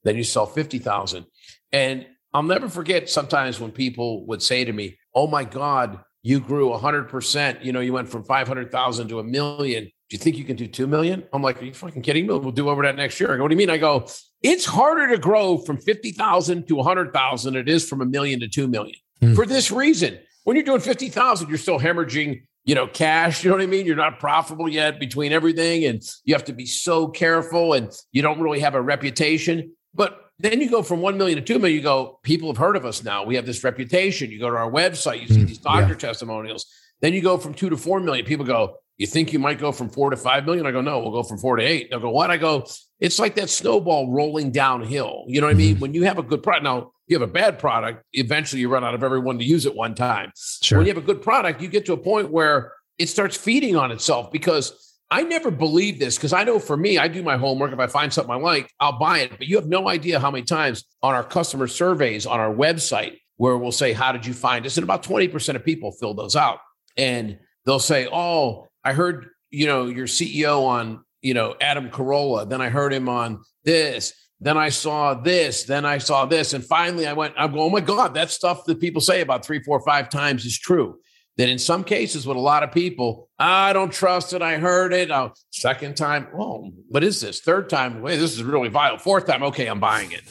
[0.06, 1.26] Then you sell 50,000.
[1.74, 6.39] And I'll never forget sometimes when people would say to me, oh my God, you
[6.39, 7.66] grew 100%.
[7.66, 9.84] You know, you went from 500,000 to a million.
[9.84, 11.26] Do you think you can do 2 million?
[11.34, 12.38] I'm like, are you fucking kidding me?
[12.38, 13.34] We'll do over that next year.
[13.34, 13.70] I go, what do you mean?
[13.70, 14.08] I go,
[14.42, 17.56] it's harder to grow from 50,000 to 100,000.
[17.58, 19.36] It is from a million to 2 million mm.
[19.36, 20.20] for this reason.
[20.46, 23.43] When you're doing 50,000, you're still hemorrhaging you know, cash.
[23.43, 23.86] You know what I mean?
[23.86, 28.21] You're not profitable yet between everything, and you have to be so careful, and you
[28.21, 29.73] don't really have a reputation.
[29.93, 32.76] But then you go from 1 million to 2 million, you go, people have heard
[32.76, 33.23] of us now.
[33.23, 34.32] We have this reputation.
[34.32, 35.99] You go to our website, you see mm, these doctor yeah.
[35.99, 36.65] testimonials.
[37.02, 38.26] Then you go from 2 to 4 million.
[38.26, 40.65] People go, you think you might go from 4 to 5 million?
[40.65, 41.89] I go, no, we'll go from 4 to 8.
[41.89, 42.32] They'll go, what?
[42.32, 42.65] I go,
[43.04, 45.26] it's like that snowball rolling downhill.
[45.28, 45.56] You know what.
[45.56, 45.74] I mean?
[45.74, 45.82] Mm-hmm.
[45.82, 48.86] When you have a good product, now you have a bad product, eventually you run
[48.86, 50.32] out of everyone to use it one time.
[50.36, 50.78] Sure.
[50.78, 53.76] When you have a good product, you get to a point where it starts feeding
[53.76, 57.36] on itself because I never believe this because I know for me, I do my
[57.36, 57.74] homework.
[57.74, 59.32] If I find something I like, I'll buy it.
[59.38, 63.18] But you have no idea how many times on our customer surveys on our website
[63.36, 64.78] where we'll say, How did you find us?
[64.78, 66.60] And about 20% of people fill those out.
[66.96, 72.48] And they'll say, Oh, I heard, you know, your CEO on, you know, Adam Carolla.
[72.48, 74.14] Then I heard him on this.
[74.40, 75.64] Then I saw this.
[75.64, 76.54] Then I saw this.
[76.54, 79.46] And finally I went, I'm going, Oh my God, that stuff that people say about
[79.46, 81.00] three, four, five times is true
[81.38, 84.42] that in some cases with a lot of people, I don't trust it.
[84.42, 85.10] I heard it.
[85.10, 87.40] Oh, second time, oh, what is this?
[87.40, 88.98] Third time, wait, this is really vile.
[88.98, 90.22] Fourth time, okay, I'm buying it.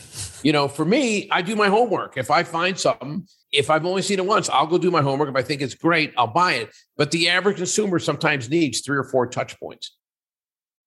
[0.44, 2.16] You know, for me, I do my homework.
[2.16, 5.28] If I find something, if I've only seen it once, I'll go do my homework.
[5.28, 6.70] If I think it's great, I'll buy it.
[6.96, 9.96] But the average consumer sometimes needs three or four touch points.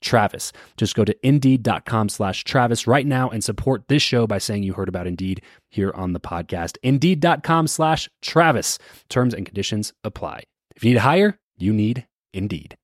[0.00, 0.52] Travis.
[0.76, 4.72] Just go to indeed.com slash Travis right now and support this show by saying you
[4.72, 6.76] heard about Indeed here on the podcast.
[6.82, 8.78] Indeed.com slash Travis.
[9.08, 10.44] Terms and conditions apply.
[10.76, 12.76] If you need to hire, you need Indeed.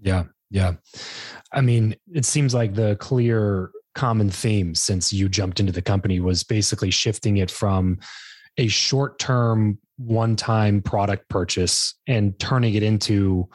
[0.00, 0.24] Yeah.
[0.50, 0.74] Yeah.
[1.52, 6.20] I mean, it seems like the clear common theme since you jumped into the company
[6.20, 7.98] was basically shifting it from
[8.58, 13.48] a short term, one time product purchase and turning it into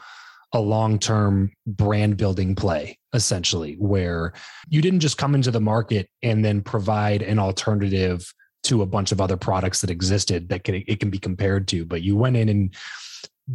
[0.52, 4.32] a long term brand building play, essentially, where
[4.68, 8.32] you didn't just come into the market and then provide an alternative
[8.64, 11.84] to a bunch of other products that existed that can, it can be compared to,
[11.84, 12.74] but you went in and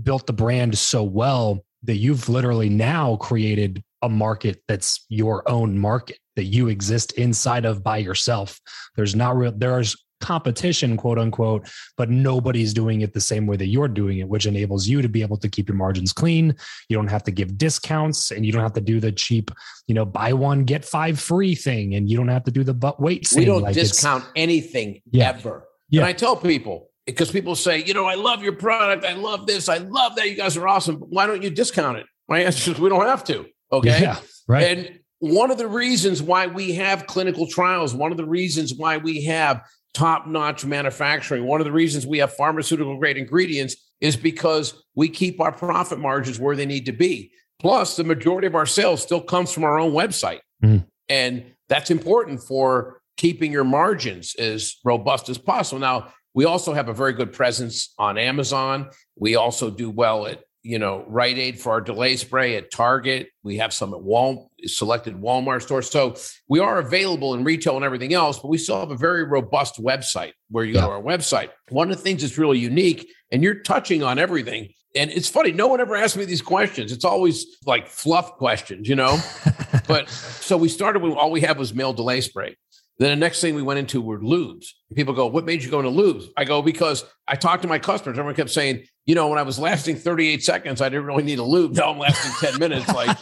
[0.01, 5.77] built the brand so well that you've literally now created a market that's your own
[5.77, 8.59] market that you exist inside of by yourself.
[8.95, 13.67] There's not real, there's competition, quote unquote, but nobody's doing it the same way that
[13.67, 16.55] you're doing it, which enables you to be able to keep your margins clean.
[16.89, 19.51] You don't have to give discounts and you don't have to do the cheap,
[19.85, 21.93] you know, buy one, get five free thing.
[21.93, 23.27] And you don't have to do the but wait.
[23.35, 25.29] We don't like discount anything yeah.
[25.29, 25.67] ever.
[25.89, 26.01] Yeah.
[26.01, 29.03] And I tell people, because people say, you know, I love your product.
[29.03, 29.67] I love this.
[29.67, 30.29] I love that.
[30.29, 30.95] You guys are awesome.
[30.97, 32.05] Why don't you discount it?
[32.29, 33.45] My answer is we don't have to.
[33.71, 34.01] Okay.
[34.01, 34.63] Yeah, right.
[34.63, 38.97] And one of the reasons why we have clinical trials, one of the reasons why
[38.97, 39.61] we have
[39.93, 41.45] top notch manufacturing.
[41.45, 45.99] One of the reasons we have pharmaceutical grade ingredients is because we keep our profit
[45.99, 47.31] margins where they need to be.
[47.59, 50.39] Plus, the majority of our sales still comes from our own website.
[50.63, 50.85] Mm.
[51.07, 55.79] And that's important for keeping your margins as robust as possible.
[55.79, 58.89] Now, we also have a very good presence on Amazon.
[59.15, 63.27] We also do well at you know, Rite Aid for our delay spray at Target.
[63.43, 65.91] We have some at Wal selected Walmart stores.
[65.91, 66.15] So
[66.47, 69.83] we are available in retail and everything else, but we still have a very robust
[69.83, 70.81] website where you yeah.
[70.81, 71.49] go to our website.
[71.69, 75.51] One of the things that's really unique, and you're touching on everything, And it's funny,
[75.51, 76.93] no one ever asked me these questions.
[76.93, 79.19] It's always like fluff questions, you know?
[79.87, 82.55] but so we started with all we had was male delay spray.
[82.99, 84.67] Then the next thing we went into were lubes.
[84.95, 86.27] People go, What made you go into lubes?
[86.37, 88.17] I go, Because I talked to my customers.
[88.17, 91.39] Everyone kept saying, You know, when I was lasting 38 seconds, I didn't really need
[91.39, 91.75] a lube.
[91.75, 92.87] Now I'm lasting 10 minutes.
[92.87, 93.17] Like,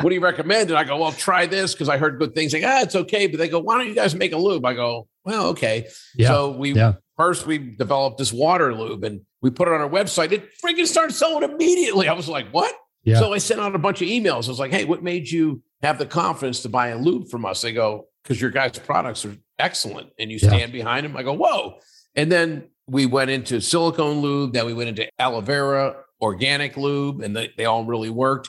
[0.00, 0.70] what do you recommend?
[0.70, 2.52] And I go, Well, try this because I heard good things.
[2.52, 3.26] Like, ah, it's okay.
[3.26, 4.64] But they go, Why don't you guys make a lube?
[4.64, 5.88] I go, Well, okay.
[6.14, 6.28] Yeah.
[6.28, 6.94] So we yeah.
[7.16, 10.32] first we developed this water lube and we put it on our website.
[10.32, 12.08] It freaking started selling immediately.
[12.08, 12.74] I was like, What?
[13.04, 13.18] Yeah.
[13.18, 14.46] So I sent out a bunch of emails.
[14.46, 17.46] I was like, Hey, what made you have the confidence to buy a lube from
[17.46, 17.62] us?
[17.62, 21.16] They go, because your guys' products are excellent and you stand behind them.
[21.16, 21.78] I go, whoa.
[22.14, 24.52] And then we went into silicone lube.
[24.52, 28.48] Then we went into aloe vera organic lube, and they, they all really worked.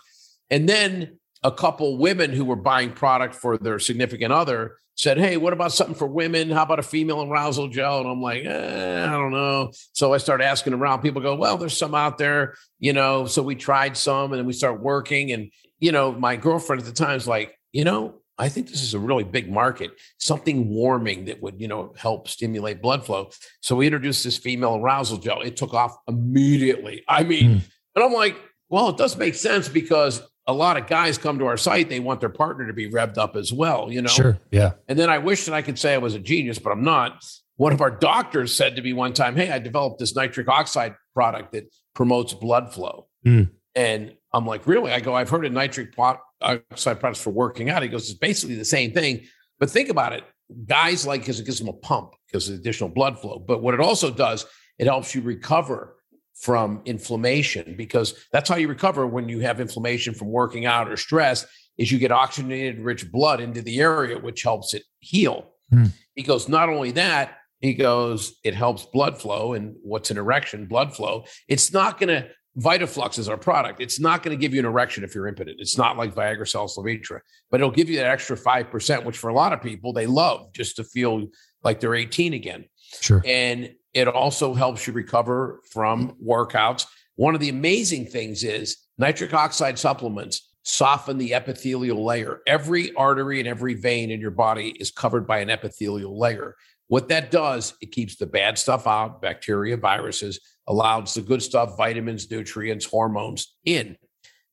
[0.50, 5.38] And then a couple women who were buying product for their significant other said, Hey,
[5.38, 6.52] what about something for women?
[6.52, 8.00] How about a female arousal gel?
[8.00, 9.72] And I'm like, eh, I don't know.
[9.94, 11.02] So I started asking around.
[11.02, 13.26] People go, Well, there's some out there, you know.
[13.26, 15.32] So we tried some and then we start working.
[15.32, 18.82] And, you know, my girlfriend at the time is like, You know, I think this
[18.82, 23.30] is a really big market, something warming that would, you know, help stimulate blood flow.
[23.62, 25.42] So we introduced this female arousal gel.
[25.42, 27.04] It took off immediately.
[27.08, 27.62] I mean, mm.
[27.96, 28.36] and I'm like,
[28.70, 32.00] well, it does make sense because a lot of guys come to our site, they
[32.00, 34.10] want their partner to be revved up as well, you know?
[34.10, 34.40] Sure.
[34.52, 34.74] Yeah.
[34.88, 37.24] And then I wish that I could say I was a genius, but I'm not.
[37.58, 40.96] One of our doctors said to me one time, Hey, I developed this nitric oxide
[41.14, 43.08] product that promotes blood flow.
[43.26, 43.52] Mm.
[43.76, 44.92] And I'm like, really?
[44.92, 45.96] I go, I've heard of nitric
[46.44, 47.84] oxide products for working out.
[47.84, 49.26] He goes, it's basically the same thing.
[49.60, 50.24] But think about it.
[50.66, 53.40] Guys like because it gives them a pump because of additional blood flow.
[53.40, 54.46] But what it also does,
[54.78, 55.96] it helps you recover
[56.36, 60.98] from inflammation because that's how you recover when you have inflammation from working out or
[60.98, 61.46] stress
[61.78, 65.54] is you get oxygenated rich blood into the area which helps it heal.
[65.70, 65.86] Hmm.
[66.16, 70.66] He goes, not only that, he goes, it helps blood flow and what's an erection,
[70.66, 71.24] blood flow.
[71.48, 72.28] It's not going to
[72.60, 73.82] Vitaflux is our product.
[73.82, 75.58] It's not going to give you an erection if you're impotent.
[75.60, 79.30] It's not like Viagra, Cialis, Levitra, but it'll give you that extra 5%, which for
[79.30, 81.28] a lot of people, they love just to feel
[81.64, 82.66] like they're 18 again.
[83.02, 83.24] Sure.
[83.26, 86.86] And it also helps you recover from workouts.
[87.16, 92.42] One of the amazing things is nitric oxide supplements soften the epithelial layer.
[92.48, 96.56] Every artery and every vein in your body is covered by an epithelial layer.
[96.94, 101.76] What that does, it keeps the bad stuff out, bacteria, viruses, allows the good stuff,
[101.76, 103.98] vitamins, nutrients, hormones in.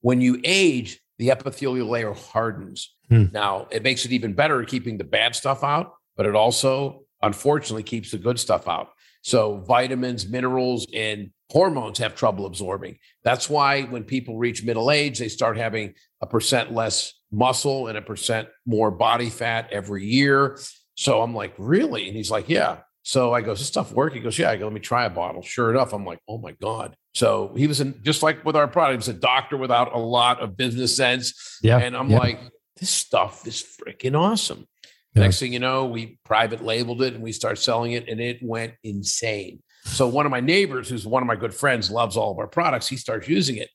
[0.01, 2.97] When you age, the epithelial layer hardens.
[3.11, 3.27] Hmm.
[3.31, 7.03] Now, it makes it even better at keeping the bad stuff out, but it also,
[7.21, 8.89] unfortunately, keeps the good stuff out.
[9.21, 12.97] So, vitamins, minerals, and hormones have trouble absorbing.
[13.23, 17.99] That's why when people reach middle age, they start having a percent less muscle and
[17.99, 20.59] a percent more body fat every year.
[21.01, 22.09] So I'm like, really?
[22.09, 22.81] And he's like, yeah.
[23.05, 24.13] So I go, this stuff work?
[24.13, 24.51] He goes, yeah.
[24.51, 25.41] I go, let me try a bottle.
[25.41, 26.95] Sure enough, I'm like, oh my God.
[27.15, 29.99] So he was in, just like with our product, he was a doctor without a
[29.99, 31.59] lot of business sense.
[31.63, 31.79] Yeah.
[31.79, 32.19] And I'm yeah.
[32.19, 32.41] like,
[32.77, 34.69] this stuff is freaking awesome.
[35.15, 35.23] Yeah.
[35.23, 38.41] Next thing you know, we private labeled it and we start selling it and it
[38.43, 39.63] went insane.
[39.85, 42.47] So one of my neighbors, who's one of my good friends, loves all of our
[42.47, 42.89] products.
[42.89, 43.71] He starts using it.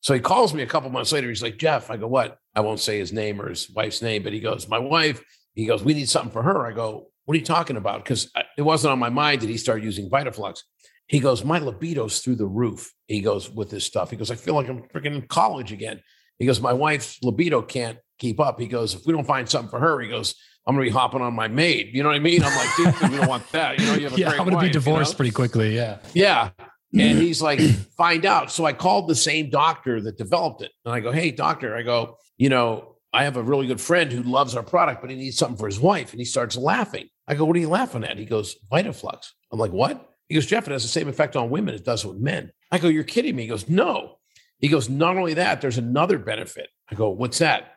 [0.00, 1.28] So he calls me a couple months later.
[1.28, 2.38] He's like, Jeff, I go, what?
[2.54, 5.22] I won't say his name or his wife's name, but he goes, my wife,
[5.54, 6.66] he goes, we need something for her.
[6.66, 8.02] I go, what are you talking about?
[8.02, 10.62] Because it wasn't on my mind that he started using Vitaflux.
[11.06, 12.92] He goes, My libido's through the roof.
[13.08, 14.10] He goes, with this stuff.
[14.10, 16.00] He goes, I feel like I'm freaking in college again.
[16.38, 18.60] He goes, My wife's libido can't keep up.
[18.60, 20.34] He goes, If we don't find something for her, he goes,
[20.66, 21.90] I'm gonna be hopping on my maid.
[21.94, 22.42] You know what I mean?
[22.44, 23.80] I'm like, dude, we don't want that.
[23.80, 25.16] You know, you have a yeah, great I'm gonna wife, be divorced you know?
[25.16, 25.74] pretty quickly.
[25.74, 25.98] Yeah.
[26.14, 26.50] Yeah.
[26.92, 27.60] And he's like,
[27.96, 28.52] find out.
[28.52, 30.72] So I called the same doctor that developed it.
[30.84, 34.12] And I go, hey, doctor, I go, you know, I have a really good friend
[34.12, 36.12] who loves our product, but he needs something for his wife.
[36.12, 37.08] And he starts laughing.
[37.26, 38.18] I go, What are you laughing at?
[38.18, 39.30] He goes, Vitaflux.
[39.52, 40.06] I'm like, What?
[40.28, 42.52] He goes, Jeff, it has the same effect on women it does with men.
[42.70, 43.42] I go, You're kidding me.
[43.42, 44.16] He goes, No.
[44.58, 46.68] He goes, Not only that, there's another benefit.
[46.90, 47.72] I go, What's that?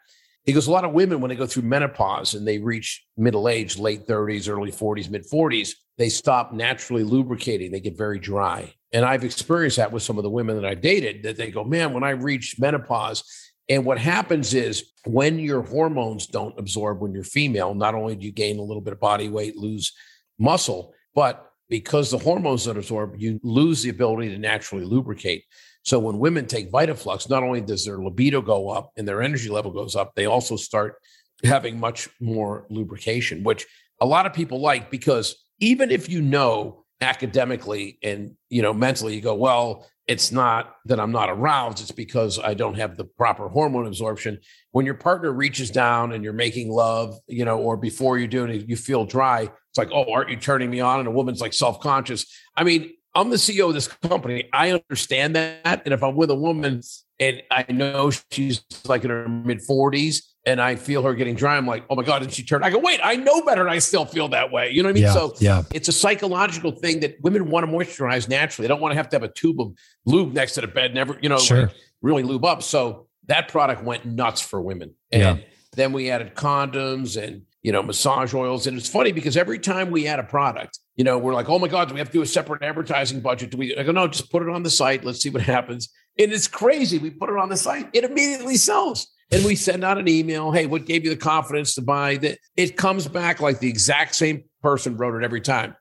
[0.45, 3.49] He goes, A lot of women, when they go through menopause and they reach middle
[3.49, 7.71] age, late 30s, early 40s, mid 40s, they stop naturally lubricating.
[7.71, 8.73] They get very dry.
[8.91, 11.63] And I've experienced that with some of the women that I've dated that they go,
[11.63, 13.23] Man, when I reach menopause,
[13.69, 18.25] and what happens is when your hormones don't absorb when you're female, not only do
[18.25, 19.93] you gain a little bit of body weight, lose
[20.37, 25.43] muscle, but because the hormones don't absorb, you lose the ability to naturally lubricate.
[25.83, 29.49] So when women take Vitaflux, not only does their libido go up and their energy
[29.49, 30.95] level goes up, they also start
[31.43, 33.65] having much more lubrication, which
[33.99, 39.15] a lot of people like because even if you know academically and you know mentally
[39.15, 43.05] you go well it's not that I'm not aroused, it's because I don't have the
[43.05, 44.39] proper hormone absorption.
[44.71, 48.51] When your partner reaches down and you're making love, you know, or before you're doing
[48.51, 49.43] it, you feel dry.
[49.43, 50.99] It's like, oh, aren't you turning me on?
[50.99, 52.25] And a woman's like self conscious.
[52.55, 54.49] I mean, I'm the CEO of this company.
[54.51, 55.83] I understand that.
[55.85, 56.81] And if I'm with a woman
[57.19, 61.55] and I know she's like in her mid 40s and I feel her getting dry,
[61.55, 62.65] I'm like, oh my God, and she turned.
[62.65, 64.71] I go, wait, I know better and I still feel that way.
[64.71, 65.03] You know what I mean?
[65.03, 65.63] Yeah, so yeah.
[65.73, 68.67] it's a psychological thing that women want to moisturize naturally.
[68.67, 69.73] They don't want to have to have a tube of
[70.05, 71.63] lube next to the bed, never, you know, Sure.
[71.63, 72.61] like really lube up.
[72.61, 74.95] So that product went nuts for women.
[75.11, 75.45] And Yeah.
[75.75, 78.67] then we added condoms and, you know, massage oils.
[78.67, 81.57] And it's funny because every time we add a product, you know, we're like, oh
[81.57, 83.51] my God, do we have to do a separate advertising budget?
[83.51, 83.75] Do we?
[83.77, 85.05] I go, no, just put it on the site.
[85.05, 85.89] Let's see what happens.
[86.19, 86.97] And it's crazy.
[86.99, 89.07] We put it on the site, it immediately sells.
[89.33, 90.51] And we send out an email.
[90.51, 92.37] Hey, what gave you the confidence to buy that?
[92.55, 95.75] It comes back like the exact same person wrote it every time.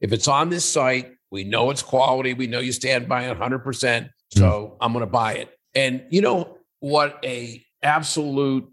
[0.00, 2.32] If it's on this site, we know it's quality.
[2.32, 4.02] We know you stand by it 100%.
[4.02, 4.08] Hmm.
[4.28, 5.50] So I'm going to buy it.
[5.74, 8.68] And you know what a absolute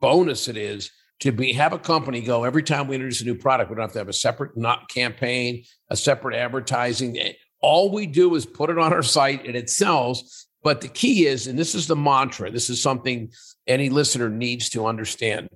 [0.00, 3.36] bonus it is to be have a company go every time we introduce a new
[3.36, 7.16] product, we don't have to have a separate not campaign, a separate advertising.
[7.16, 10.46] Eh, all we do is put it on our site and it sells.
[10.62, 13.30] But the key is, and this is the mantra, this is something
[13.68, 15.48] any listener needs to understand.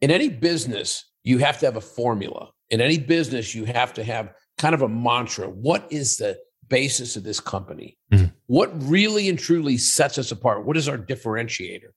[0.00, 2.50] In any business, you have to have a formula.
[2.70, 5.48] In any business, you have to have kind of a mantra.
[5.48, 6.38] What is the
[6.68, 7.98] basis of this company?
[8.12, 8.32] Mhm.
[8.46, 10.64] What really and truly sets us apart?
[10.66, 11.88] What is our differentiator?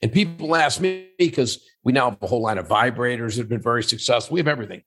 [0.00, 3.48] And people ask me because we now have a whole line of vibrators that have
[3.48, 4.34] been very successful.
[4.34, 4.82] We have everything.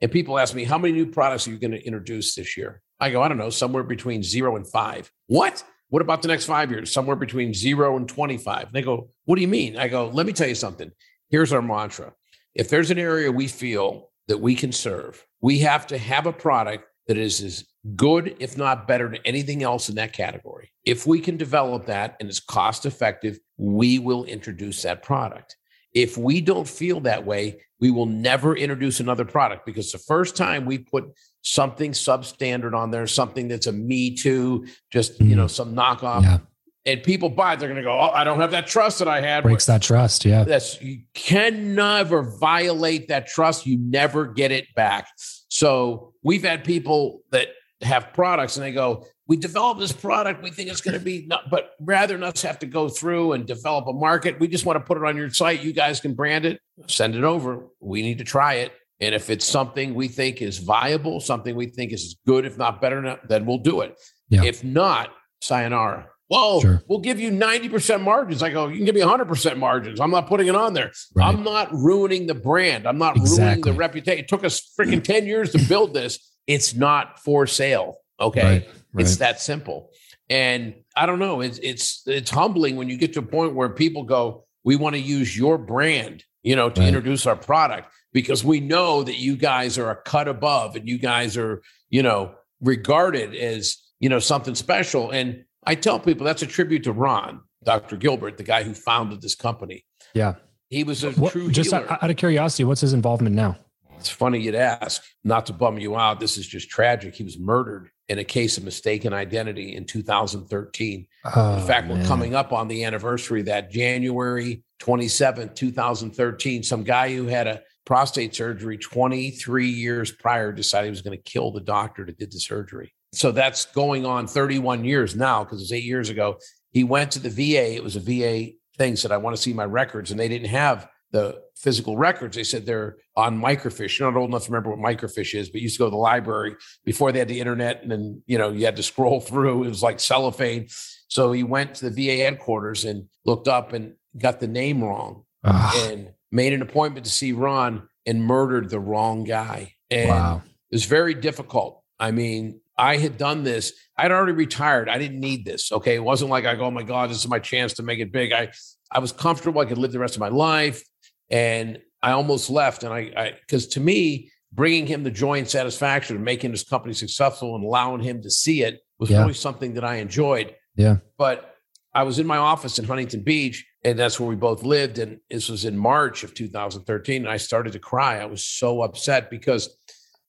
[0.00, 2.82] And people ask me, how many new products are you going to introduce this year?
[2.98, 5.10] I go, I don't know, somewhere between zero and five.
[5.28, 5.62] What?
[5.88, 6.92] What about the next five years?
[6.92, 8.72] Somewhere between zero and 25.
[8.72, 9.76] They go, What do you mean?
[9.76, 10.90] I go, Let me tell you something.
[11.30, 12.12] Here's our mantra.
[12.54, 16.32] If there's an area we feel that we can serve, we have to have a
[16.32, 17.64] product that is as
[17.94, 20.72] good, if not better, than anything else in that category.
[20.84, 25.56] If we can develop that and it's cost effective, we will introduce that product.
[25.94, 30.36] If we don't feel that way, we will never introduce another product because the first
[30.36, 31.04] time we put
[31.46, 35.36] something substandard on there, something that's a me too, just you mm-hmm.
[35.36, 36.38] know, some knockoff, Yeah.
[36.84, 39.08] and people buy it, they're going to go, "Oh, I don't have that trust that
[39.08, 40.24] I had." Breaks that trust.
[40.24, 40.42] Yeah.
[40.44, 43.64] That's you can never violate that trust.
[43.64, 45.08] You never get it back.
[45.48, 47.48] So we've had people that
[47.82, 50.42] have products and they go, we developed this product.
[50.42, 53.32] We think it's going to be, not, but rather than us have to go through
[53.32, 55.62] and develop a market, we just want to put it on your site.
[55.62, 57.66] You guys can brand it, send it over.
[57.80, 58.72] We need to try it.
[59.00, 62.80] And if it's something we think is viable, something we think is good, if not
[62.80, 63.98] better, then we'll do it.
[64.28, 64.44] Yeah.
[64.44, 66.08] If not, sayonara.
[66.28, 66.82] Well, Sure.
[66.88, 68.42] we'll give you 90% margins.
[68.42, 70.00] I go, oh, you can give me 100% margins.
[70.00, 70.90] I'm not putting it on there.
[71.14, 71.28] Right.
[71.28, 72.86] I'm not ruining the brand.
[72.88, 74.24] I'm not ruining the reputation.
[74.24, 76.18] It took us freaking 10 years to build this.
[76.46, 77.98] It's not for sale.
[78.18, 78.42] Okay.
[78.42, 78.68] Right.
[78.92, 79.02] Right.
[79.06, 79.90] It's that simple.
[80.28, 81.40] And I don't know.
[81.42, 84.94] It's it's it's humbling when you get to a point where people go, we want
[84.96, 89.36] to use your brand, you know, to introduce our product because we know that you
[89.36, 91.60] guys are a cut above and you guys are,
[91.90, 95.10] you know, regarded as, you know, something special.
[95.10, 97.98] And I tell people that's a tribute to Ron, Dr.
[97.98, 99.84] Gilbert, the guy who founded this company.
[100.14, 100.36] yeah.
[100.70, 101.86] He was a What, true just healer.
[102.02, 103.56] out, of curiosity, what's his involvement now?
[103.98, 106.18] It's funny you'd ask, not to bum you out.
[106.18, 107.14] This is just tragic.
[107.14, 111.06] He was murdered in a case of mistaken identity in 2013.
[111.36, 116.62] Oh, in fact, we're coming up on the anniversary that January 27th, 2013.
[116.64, 121.22] Some guy who had a prostate surgery 23 years prior decided he was going to
[121.22, 122.92] kill the doctor that did the surgery.
[123.12, 126.38] So that's going on 31 years now because it's eight years ago.
[126.72, 127.74] He went to the VA.
[127.74, 130.10] It was a VA thing, said, I want to see my records.
[130.10, 132.36] And they didn't have the physical records.
[132.36, 133.98] They said they're on microfiche.
[133.98, 135.90] You're not old enough to remember what microfiche is, but you used to go to
[135.90, 137.82] the library before they had the internet.
[137.82, 139.64] And then, you know, you had to scroll through.
[139.64, 140.66] It was like cellophane.
[141.08, 145.22] So he went to the VA headquarters and looked up and got the name wrong
[145.44, 149.74] Ah, and made an appointment to see Ron and murdered the wrong guy.
[149.90, 150.42] And wow.
[150.70, 151.82] it was very difficult.
[151.98, 153.72] I mean, I had done this.
[153.96, 154.88] I'd already retired.
[154.88, 155.72] I didn't need this.
[155.72, 155.94] Okay.
[155.94, 158.12] It wasn't like I go, oh my God, this is my chance to make it
[158.12, 158.32] big.
[158.32, 158.52] I
[158.92, 159.60] I was comfortable.
[159.60, 160.82] I could live the rest of my life.
[161.30, 162.82] And I almost left.
[162.82, 166.64] And I, I because to me, bringing him the joy and satisfaction of making his
[166.64, 169.20] company successful and allowing him to see it was Yeah.
[169.20, 170.54] really something that I enjoyed.
[170.76, 170.98] Yeah.
[171.18, 171.54] But
[171.94, 174.98] I was in my office in Huntington Beach, and that's where we both lived.
[174.98, 177.22] And this was in March of 2013.
[177.22, 178.18] And I started to cry.
[178.18, 179.76] I was so upset because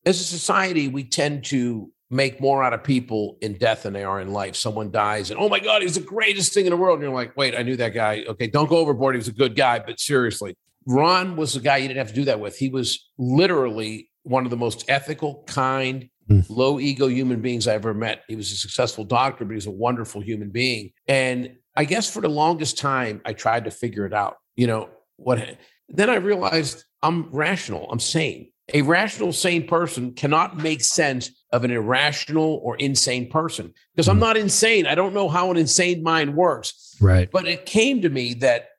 [0.06, 4.04] as a society, we tend to make more out of people in death than they
[4.04, 4.56] are in life.
[4.56, 7.00] Someone dies, and oh my God, he's the greatest thing in the world.
[7.00, 8.24] And you're like, wait, I knew that guy.
[8.30, 9.16] Okay, don't go overboard.
[9.16, 10.56] He was a good guy, but seriously,
[10.86, 12.58] Ron was the guy you didn't have to do that with.
[12.58, 16.42] He was literally one of the most ethical, kind, Hmm.
[16.50, 18.24] low ego human beings I ever met.
[18.28, 20.92] He was a successful doctor, but he was a wonderful human being.
[21.08, 24.38] And I guess for the longest time, I tried to figure it out.
[24.56, 25.58] You know, what
[25.90, 28.52] then I realized I'm rational, I'm sane.
[28.74, 34.18] A rational, sane person cannot make sense of an irrational or insane person because I'm
[34.18, 34.22] hmm.
[34.22, 34.86] not insane.
[34.86, 36.96] I don't know how an insane mind works.
[37.00, 37.32] Right.
[37.32, 38.70] But it came to me that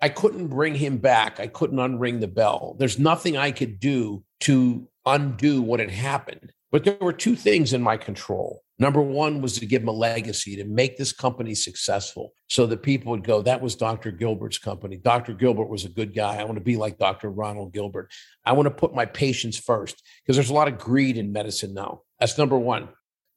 [0.00, 1.40] I couldn't bring him back.
[1.40, 2.76] I couldn't unring the bell.
[2.78, 6.52] There's nothing I could do to undo what had happened.
[6.74, 8.64] But there were two things in my control.
[8.80, 12.82] Number one was to give him a legacy, to make this company successful so that
[12.82, 14.10] people would go, that was Dr.
[14.10, 14.96] Gilbert's company.
[14.96, 15.34] Dr.
[15.34, 16.34] Gilbert was a good guy.
[16.34, 17.30] I want to be like Dr.
[17.30, 18.10] Ronald Gilbert.
[18.44, 21.74] I want to put my patients first because there's a lot of greed in medicine
[21.74, 22.00] now.
[22.18, 22.88] That's number one.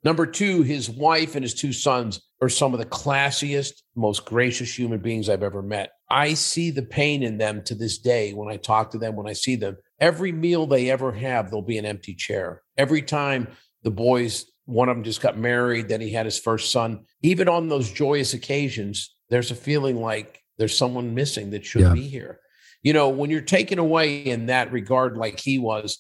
[0.04, 4.76] Number two, his wife and his two sons are some of the classiest, most gracious
[4.76, 5.92] human beings I've ever met.
[6.10, 9.28] I see the pain in them to this day when I talk to them, when
[9.28, 9.78] I see them.
[10.00, 12.62] Every meal they ever have, there'll be an empty chair.
[12.78, 13.48] Every time
[13.84, 17.06] the boys one of them just got married, then he had his first son.
[17.22, 21.94] Even on those joyous occasions, there's a feeling like there's someone missing that should yeah.
[21.94, 22.42] be here.
[22.84, 25.98] You know, when you're taken away in that regard, like he was,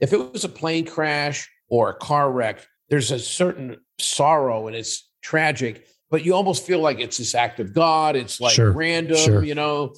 [0.00, 4.74] if it was a plane crash or a car wreck, there's a certain sorrow and
[4.74, 8.16] it's tragic, but you almost feel like it's this act of God.
[8.16, 8.72] It's like sure.
[8.72, 9.44] random, sure.
[9.44, 9.94] you know.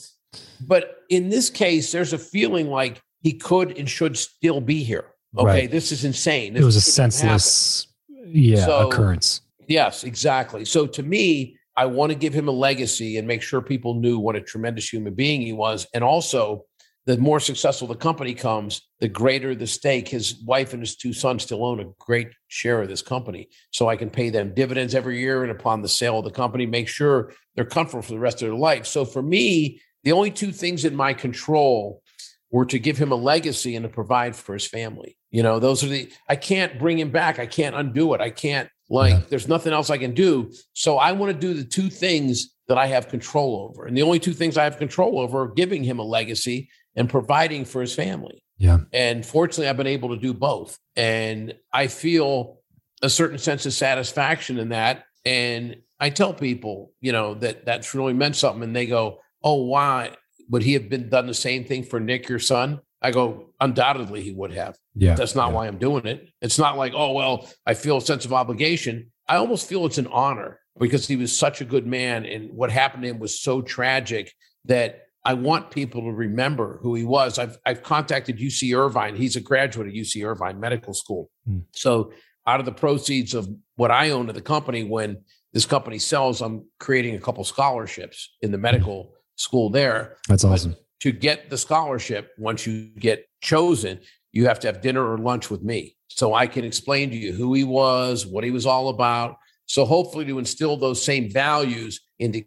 [0.66, 5.06] But in this case, there's a feeling like he could and should still be here.
[5.36, 5.70] Okay, right.
[5.70, 6.54] this is insane.
[6.54, 9.42] This it was a senseless yeah so, occurrence.
[9.66, 10.64] Yes, exactly.
[10.64, 14.18] So to me, I want to give him a legacy and make sure people knew
[14.18, 15.86] what a tremendous human being he was.
[15.94, 16.64] And also,
[17.06, 20.08] the more successful the company comes, the greater the stake.
[20.08, 23.48] His wife and his two sons still own a great share of this company.
[23.70, 25.42] So I can pay them dividends every year.
[25.42, 28.48] And upon the sale of the company, make sure they're comfortable for the rest of
[28.48, 28.84] their life.
[28.84, 32.02] So for me, the only two things in my control
[32.50, 35.16] were to give him a legacy and to provide for his family.
[35.30, 37.38] You know, those are the, I can't bring him back.
[37.38, 38.20] I can't undo it.
[38.20, 39.22] I can't, like, yeah.
[39.28, 40.50] there's nothing else I can do.
[40.72, 43.86] So I want to do the two things that I have control over.
[43.86, 47.08] And the only two things I have control over are giving him a legacy and
[47.08, 48.42] providing for his family.
[48.56, 48.78] Yeah.
[48.92, 50.78] And fortunately, I've been able to do both.
[50.96, 52.60] And I feel
[53.02, 55.04] a certain sense of satisfaction in that.
[55.24, 58.62] And I tell people, you know, that that's really meant something.
[58.62, 60.12] And they go, oh, why?
[60.50, 62.80] Would he have been done the same thing for Nick, your son?
[63.00, 64.76] I go, undoubtedly he would have.
[64.94, 65.14] Yeah.
[65.14, 65.54] That's not yeah.
[65.54, 66.28] why I'm doing it.
[66.40, 69.12] It's not like, oh, well, I feel a sense of obligation.
[69.28, 72.70] I almost feel it's an honor because he was such a good man and what
[72.70, 74.32] happened to him was so tragic
[74.64, 77.38] that I want people to remember who he was.
[77.38, 79.16] I've I've contacted UC Irvine.
[79.16, 81.30] He's a graduate of UC Irvine Medical School.
[81.48, 81.64] Mm.
[81.72, 82.12] So
[82.46, 85.18] out of the proceeds of what I own of the company, when
[85.52, 89.10] this company sells, I'm creating a couple scholarships in the medical mm.
[89.38, 90.16] School there.
[90.28, 90.72] That's awesome.
[90.72, 94.00] But to get the scholarship, once you get chosen,
[94.32, 95.96] you have to have dinner or lunch with me.
[96.08, 99.36] So I can explain to you who he was, what he was all about.
[99.66, 102.42] So hopefully to instill those same values into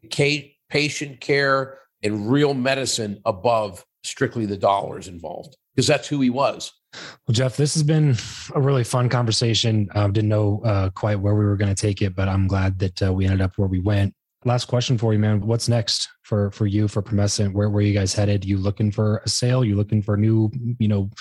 [0.69, 6.73] patient care and real medicine above strictly the dollars involved, because that's who he was.
[6.93, 8.17] Well, Jeff, this has been
[8.53, 9.87] a really fun conversation.
[9.93, 12.79] I didn't know uh, quite where we were going to take it, but I'm glad
[12.79, 14.13] that uh, we ended up where we went.
[14.43, 15.41] Last question for you, man.
[15.41, 17.53] What's next for for you for Promescent?
[17.53, 18.43] Where where you guys headed?
[18.43, 19.63] You looking for a sale?
[19.63, 21.11] You looking for new, you know,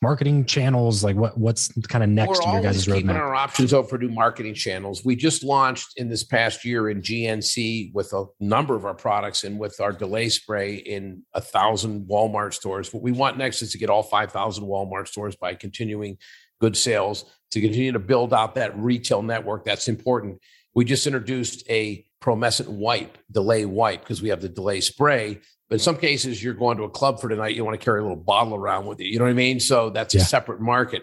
[0.00, 1.02] marketing channels?
[1.02, 2.94] Like what what's kind of next We're in your guys' roadmap?
[2.94, 5.04] Keeping our options open for new marketing channels.
[5.04, 9.42] We just launched in this past year in GNC with a number of our products
[9.42, 12.94] and with our delay spray in a thousand Walmart stores.
[12.94, 16.16] What we want next is to get all five thousand Walmart stores by continuing
[16.60, 19.64] good sales to continue to build out that retail network.
[19.64, 20.40] That's important.
[20.74, 25.40] We just introduced a promescent wipe, delay wipe, because we have the delay spray.
[25.68, 28.00] But in some cases, you're going to a club for tonight, you want to carry
[28.00, 29.06] a little bottle around with you.
[29.06, 29.60] You know what I mean?
[29.60, 30.22] So that's yeah.
[30.22, 31.02] a separate market.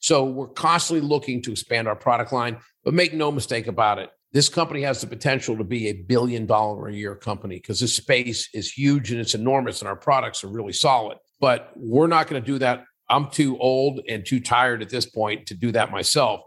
[0.00, 4.10] So we're constantly looking to expand our product line, but make no mistake about it.
[4.32, 7.94] This company has the potential to be a billion dollar a year company because this
[7.94, 11.18] space is huge and it's enormous and our products are really solid.
[11.40, 12.84] But we're not going to do that.
[13.08, 16.40] I'm too old and too tired at this point to do that myself.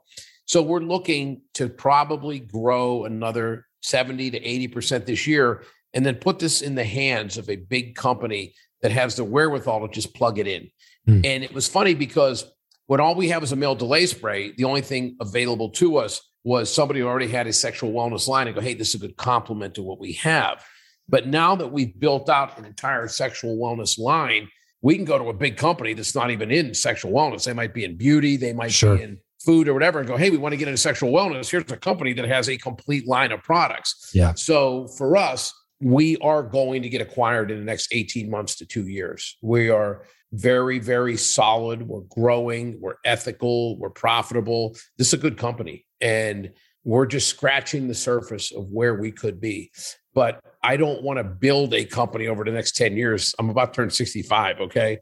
[0.45, 5.63] So we're looking to probably grow another 70 to 80% this year,
[5.93, 9.87] and then put this in the hands of a big company that has the wherewithal
[9.87, 10.69] to just plug it in.
[11.07, 11.25] Mm.
[11.25, 12.45] And it was funny because
[12.87, 16.21] when all we have is a male delay spray, the only thing available to us
[16.43, 18.99] was somebody who already had a sexual wellness line and go, hey, this is a
[18.99, 20.63] good complement to what we have.
[21.07, 24.47] But now that we've built out an entire sexual wellness line,
[24.81, 27.45] we can go to a big company that's not even in sexual wellness.
[27.45, 28.95] They might be in beauty, they might sure.
[28.95, 31.49] be in food or whatever and go, hey, we want to get into sexual wellness.
[31.49, 34.11] Here's a company that has a complete line of products.
[34.13, 34.33] Yeah.
[34.35, 38.65] So for us, we are going to get acquired in the next 18 months to
[38.65, 39.37] two years.
[39.41, 41.81] We are very, very solid.
[41.81, 44.75] We're growing, we're ethical, we're profitable.
[44.97, 45.85] This is a good company.
[46.01, 46.51] And
[46.83, 49.71] we're just scratching the surface of where we could be.
[50.13, 53.33] But I don't want to build a company over the next 10 years.
[53.39, 54.59] I'm about to turn 65.
[54.61, 54.99] Okay.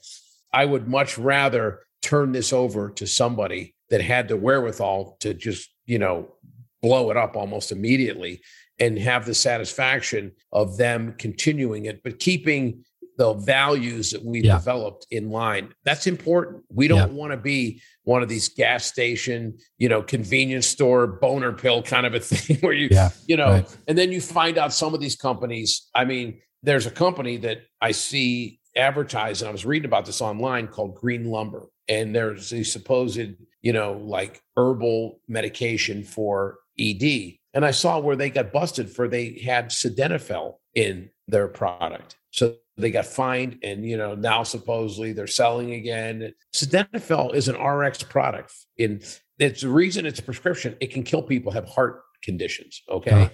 [0.54, 5.70] I would much rather turn this over to somebody that had the wherewithal to just,
[5.86, 6.34] you know,
[6.82, 8.42] blow it up almost immediately
[8.80, 12.84] and have the satisfaction of them continuing it, but keeping
[13.18, 14.58] the values that we've yeah.
[14.58, 15.74] developed in line.
[15.84, 16.64] That's important.
[16.70, 17.18] We don't yeah.
[17.18, 22.06] want to be one of these gas station, you know, convenience store boner pill kind
[22.06, 23.78] of a thing where you, yeah, you know, right.
[23.88, 25.90] and then you find out some of these companies.
[25.96, 30.22] I mean, there's a company that I see advertised, and I was reading about this
[30.22, 33.20] online called Green Lumber, and there's a supposed,
[33.62, 37.38] you know, like herbal medication for ED.
[37.54, 42.16] And I saw where they got busted for they had sildenafil in their product.
[42.32, 46.34] So they got fined and you know now supposedly they're selling again.
[46.56, 48.54] Sildenafil is an RX product.
[48.78, 49.02] In
[49.40, 52.82] it's the reason it's a prescription, it can kill people have heart conditions.
[52.90, 53.12] Okay.
[53.12, 53.30] Uh-huh.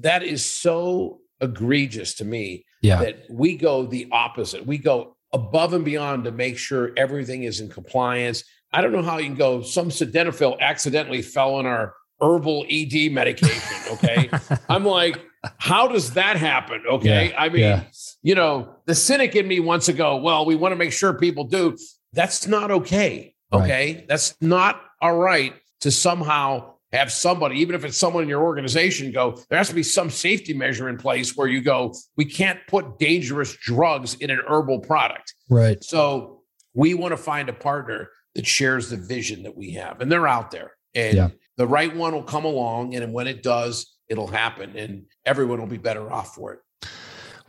[0.00, 3.00] That is so egregious to me yeah.
[3.00, 4.66] that we go the opposite.
[4.66, 8.44] We go above and beyond to make sure everything is in compliance.
[8.74, 9.62] I don't know how you can go.
[9.62, 13.92] Some sildenafil accidentally fell in our herbal ED medication.
[13.92, 14.28] Okay.
[14.68, 15.24] I'm like,
[15.58, 16.82] how does that happen?
[16.90, 17.28] Okay.
[17.28, 17.84] Yeah, I mean, yeah.
[18.22, 21.14] you know, the cynic in me wants to go, well, we want to make sure
[21.14, 21.76] people do.
[22.12, 23.34] That's not okay.
[23.52, 23.94] Okay.
[23.94, 24.08] Right.
[24.08, 29.12] That's not all right to somehow have somebody, even if it's someone in your organization,
[29.12, 32.58] go, there has to be some safety measure in place where you go, we can't
[32.68, 35.34] put dangerous drugs in an herbal product.
[35.48, 35.82] Right.
[35.84, 40.10] So we want to find a partner that shares the vision that we have, and
[40.10, 40.72] they're out there.
[40.94, 41.28] And yeah.
[41.56, 42.94] the right one will come along.
[42.94, 46.60] And when it does, it'll happen and everyone will be better off for it.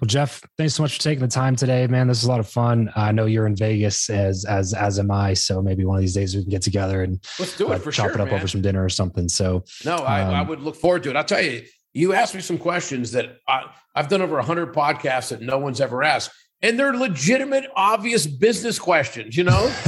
[0.02, 2.08] Well, Jeff, thanks so much for taking the time today, man.
[2.08, 2.92] This is a lot of fun.
[2.98, 5.34] I know you're in Vegas as as as am I.
[5.34, 7.80] So maybe one of these days we can get together and let's do it uh,
[7.80, 8.36] for chop sure, it up man.
[8.36, 9.30] over some dinner or something.
[9.30, 11.16] So no, I, um, I would look forward to it.
[11.16, 11.64] I'll tell you,
[11.94, 15.80] you asked me some questions that I, I've done over hundred podcasts that no one's
[15.80, 16.32] ever asked
[16.66, 19.74] and they're legitimate, obvious business questions, you know?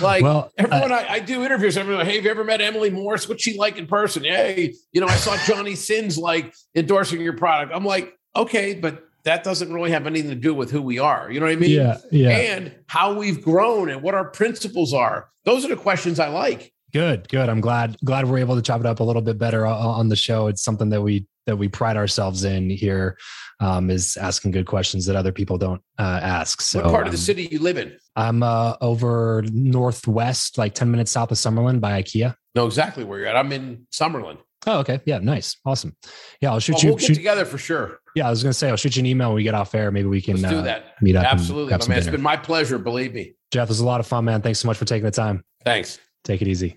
[0.00, 2.88] Like well, everyone I, I, do interviews, everyone, like, hey, have you ever met Emily
[2.88, 3.28] Morse?
[3.28, 4.22] What's she like in person?
[4.22, 7.72] Hey, you know, I saw Johnny Sins like endorsing your product.
[7.74, 11.32] I'm like, okay, but that doesn't really have anything to do with who we are.
[11.32, 11.70] You know what I mean?
[11.70, 11.98] Yeah.
[12.12, 12.28] Yeah.
[12.28, 15.30] And how we've grown and what our principles are.
[15.44, 16.72] Those are the questions I like.
[16.92, 17.48] Good, good.
[17.48, 20.16] I'm glad glad we're able to chop it up a little bit better on the
[20.16, 20.46] show.
[20.46, 23.16] It's something that we that we pride ourselves in here
[23.58, 26.60] um, is asking good questions that other people don't uh, ask.
[26.60, 27.96] So, what part of the um, city you live in?
[28.14, 32.34] I'm uh, over northwest, like 10 minutes south of Summerlin by IKEA.
[32.54, 33.36] Know exactly where you're at.
[33.36, 34.36] I'm in Summerlin.
[34.66, 35.00] Oh, okay.
[35.06, 35.56] Yeah, nice.
[35.64, 35.96] Awesome.
[36.42, 36.88] Yeah, I'll shoot well, you.
[36.90, 38.00] We'll shoot, together for sure.
[38.14, 39.74] Yeah, I was going to say, I'll shoot you an email when we get off
[39.74, 39.90] air.
[39.90, 41.00] Maybe we can Let's do uh, that.
[41.00, 41.24] meet up.
[41.24, 41.70] Absolutely.
[41.88, 41.98] man.
[41.98, 42.76] It's been my pleasure.
[42.76, 43.34] Believe me.
[43.52, 44.42] Jeff, it was a lot of fun, man.
[44.42, 45.42] Thanks so much for taking the time.
[45.64, 45.98] Thanks.
[46.24, 46.76] Take it easy.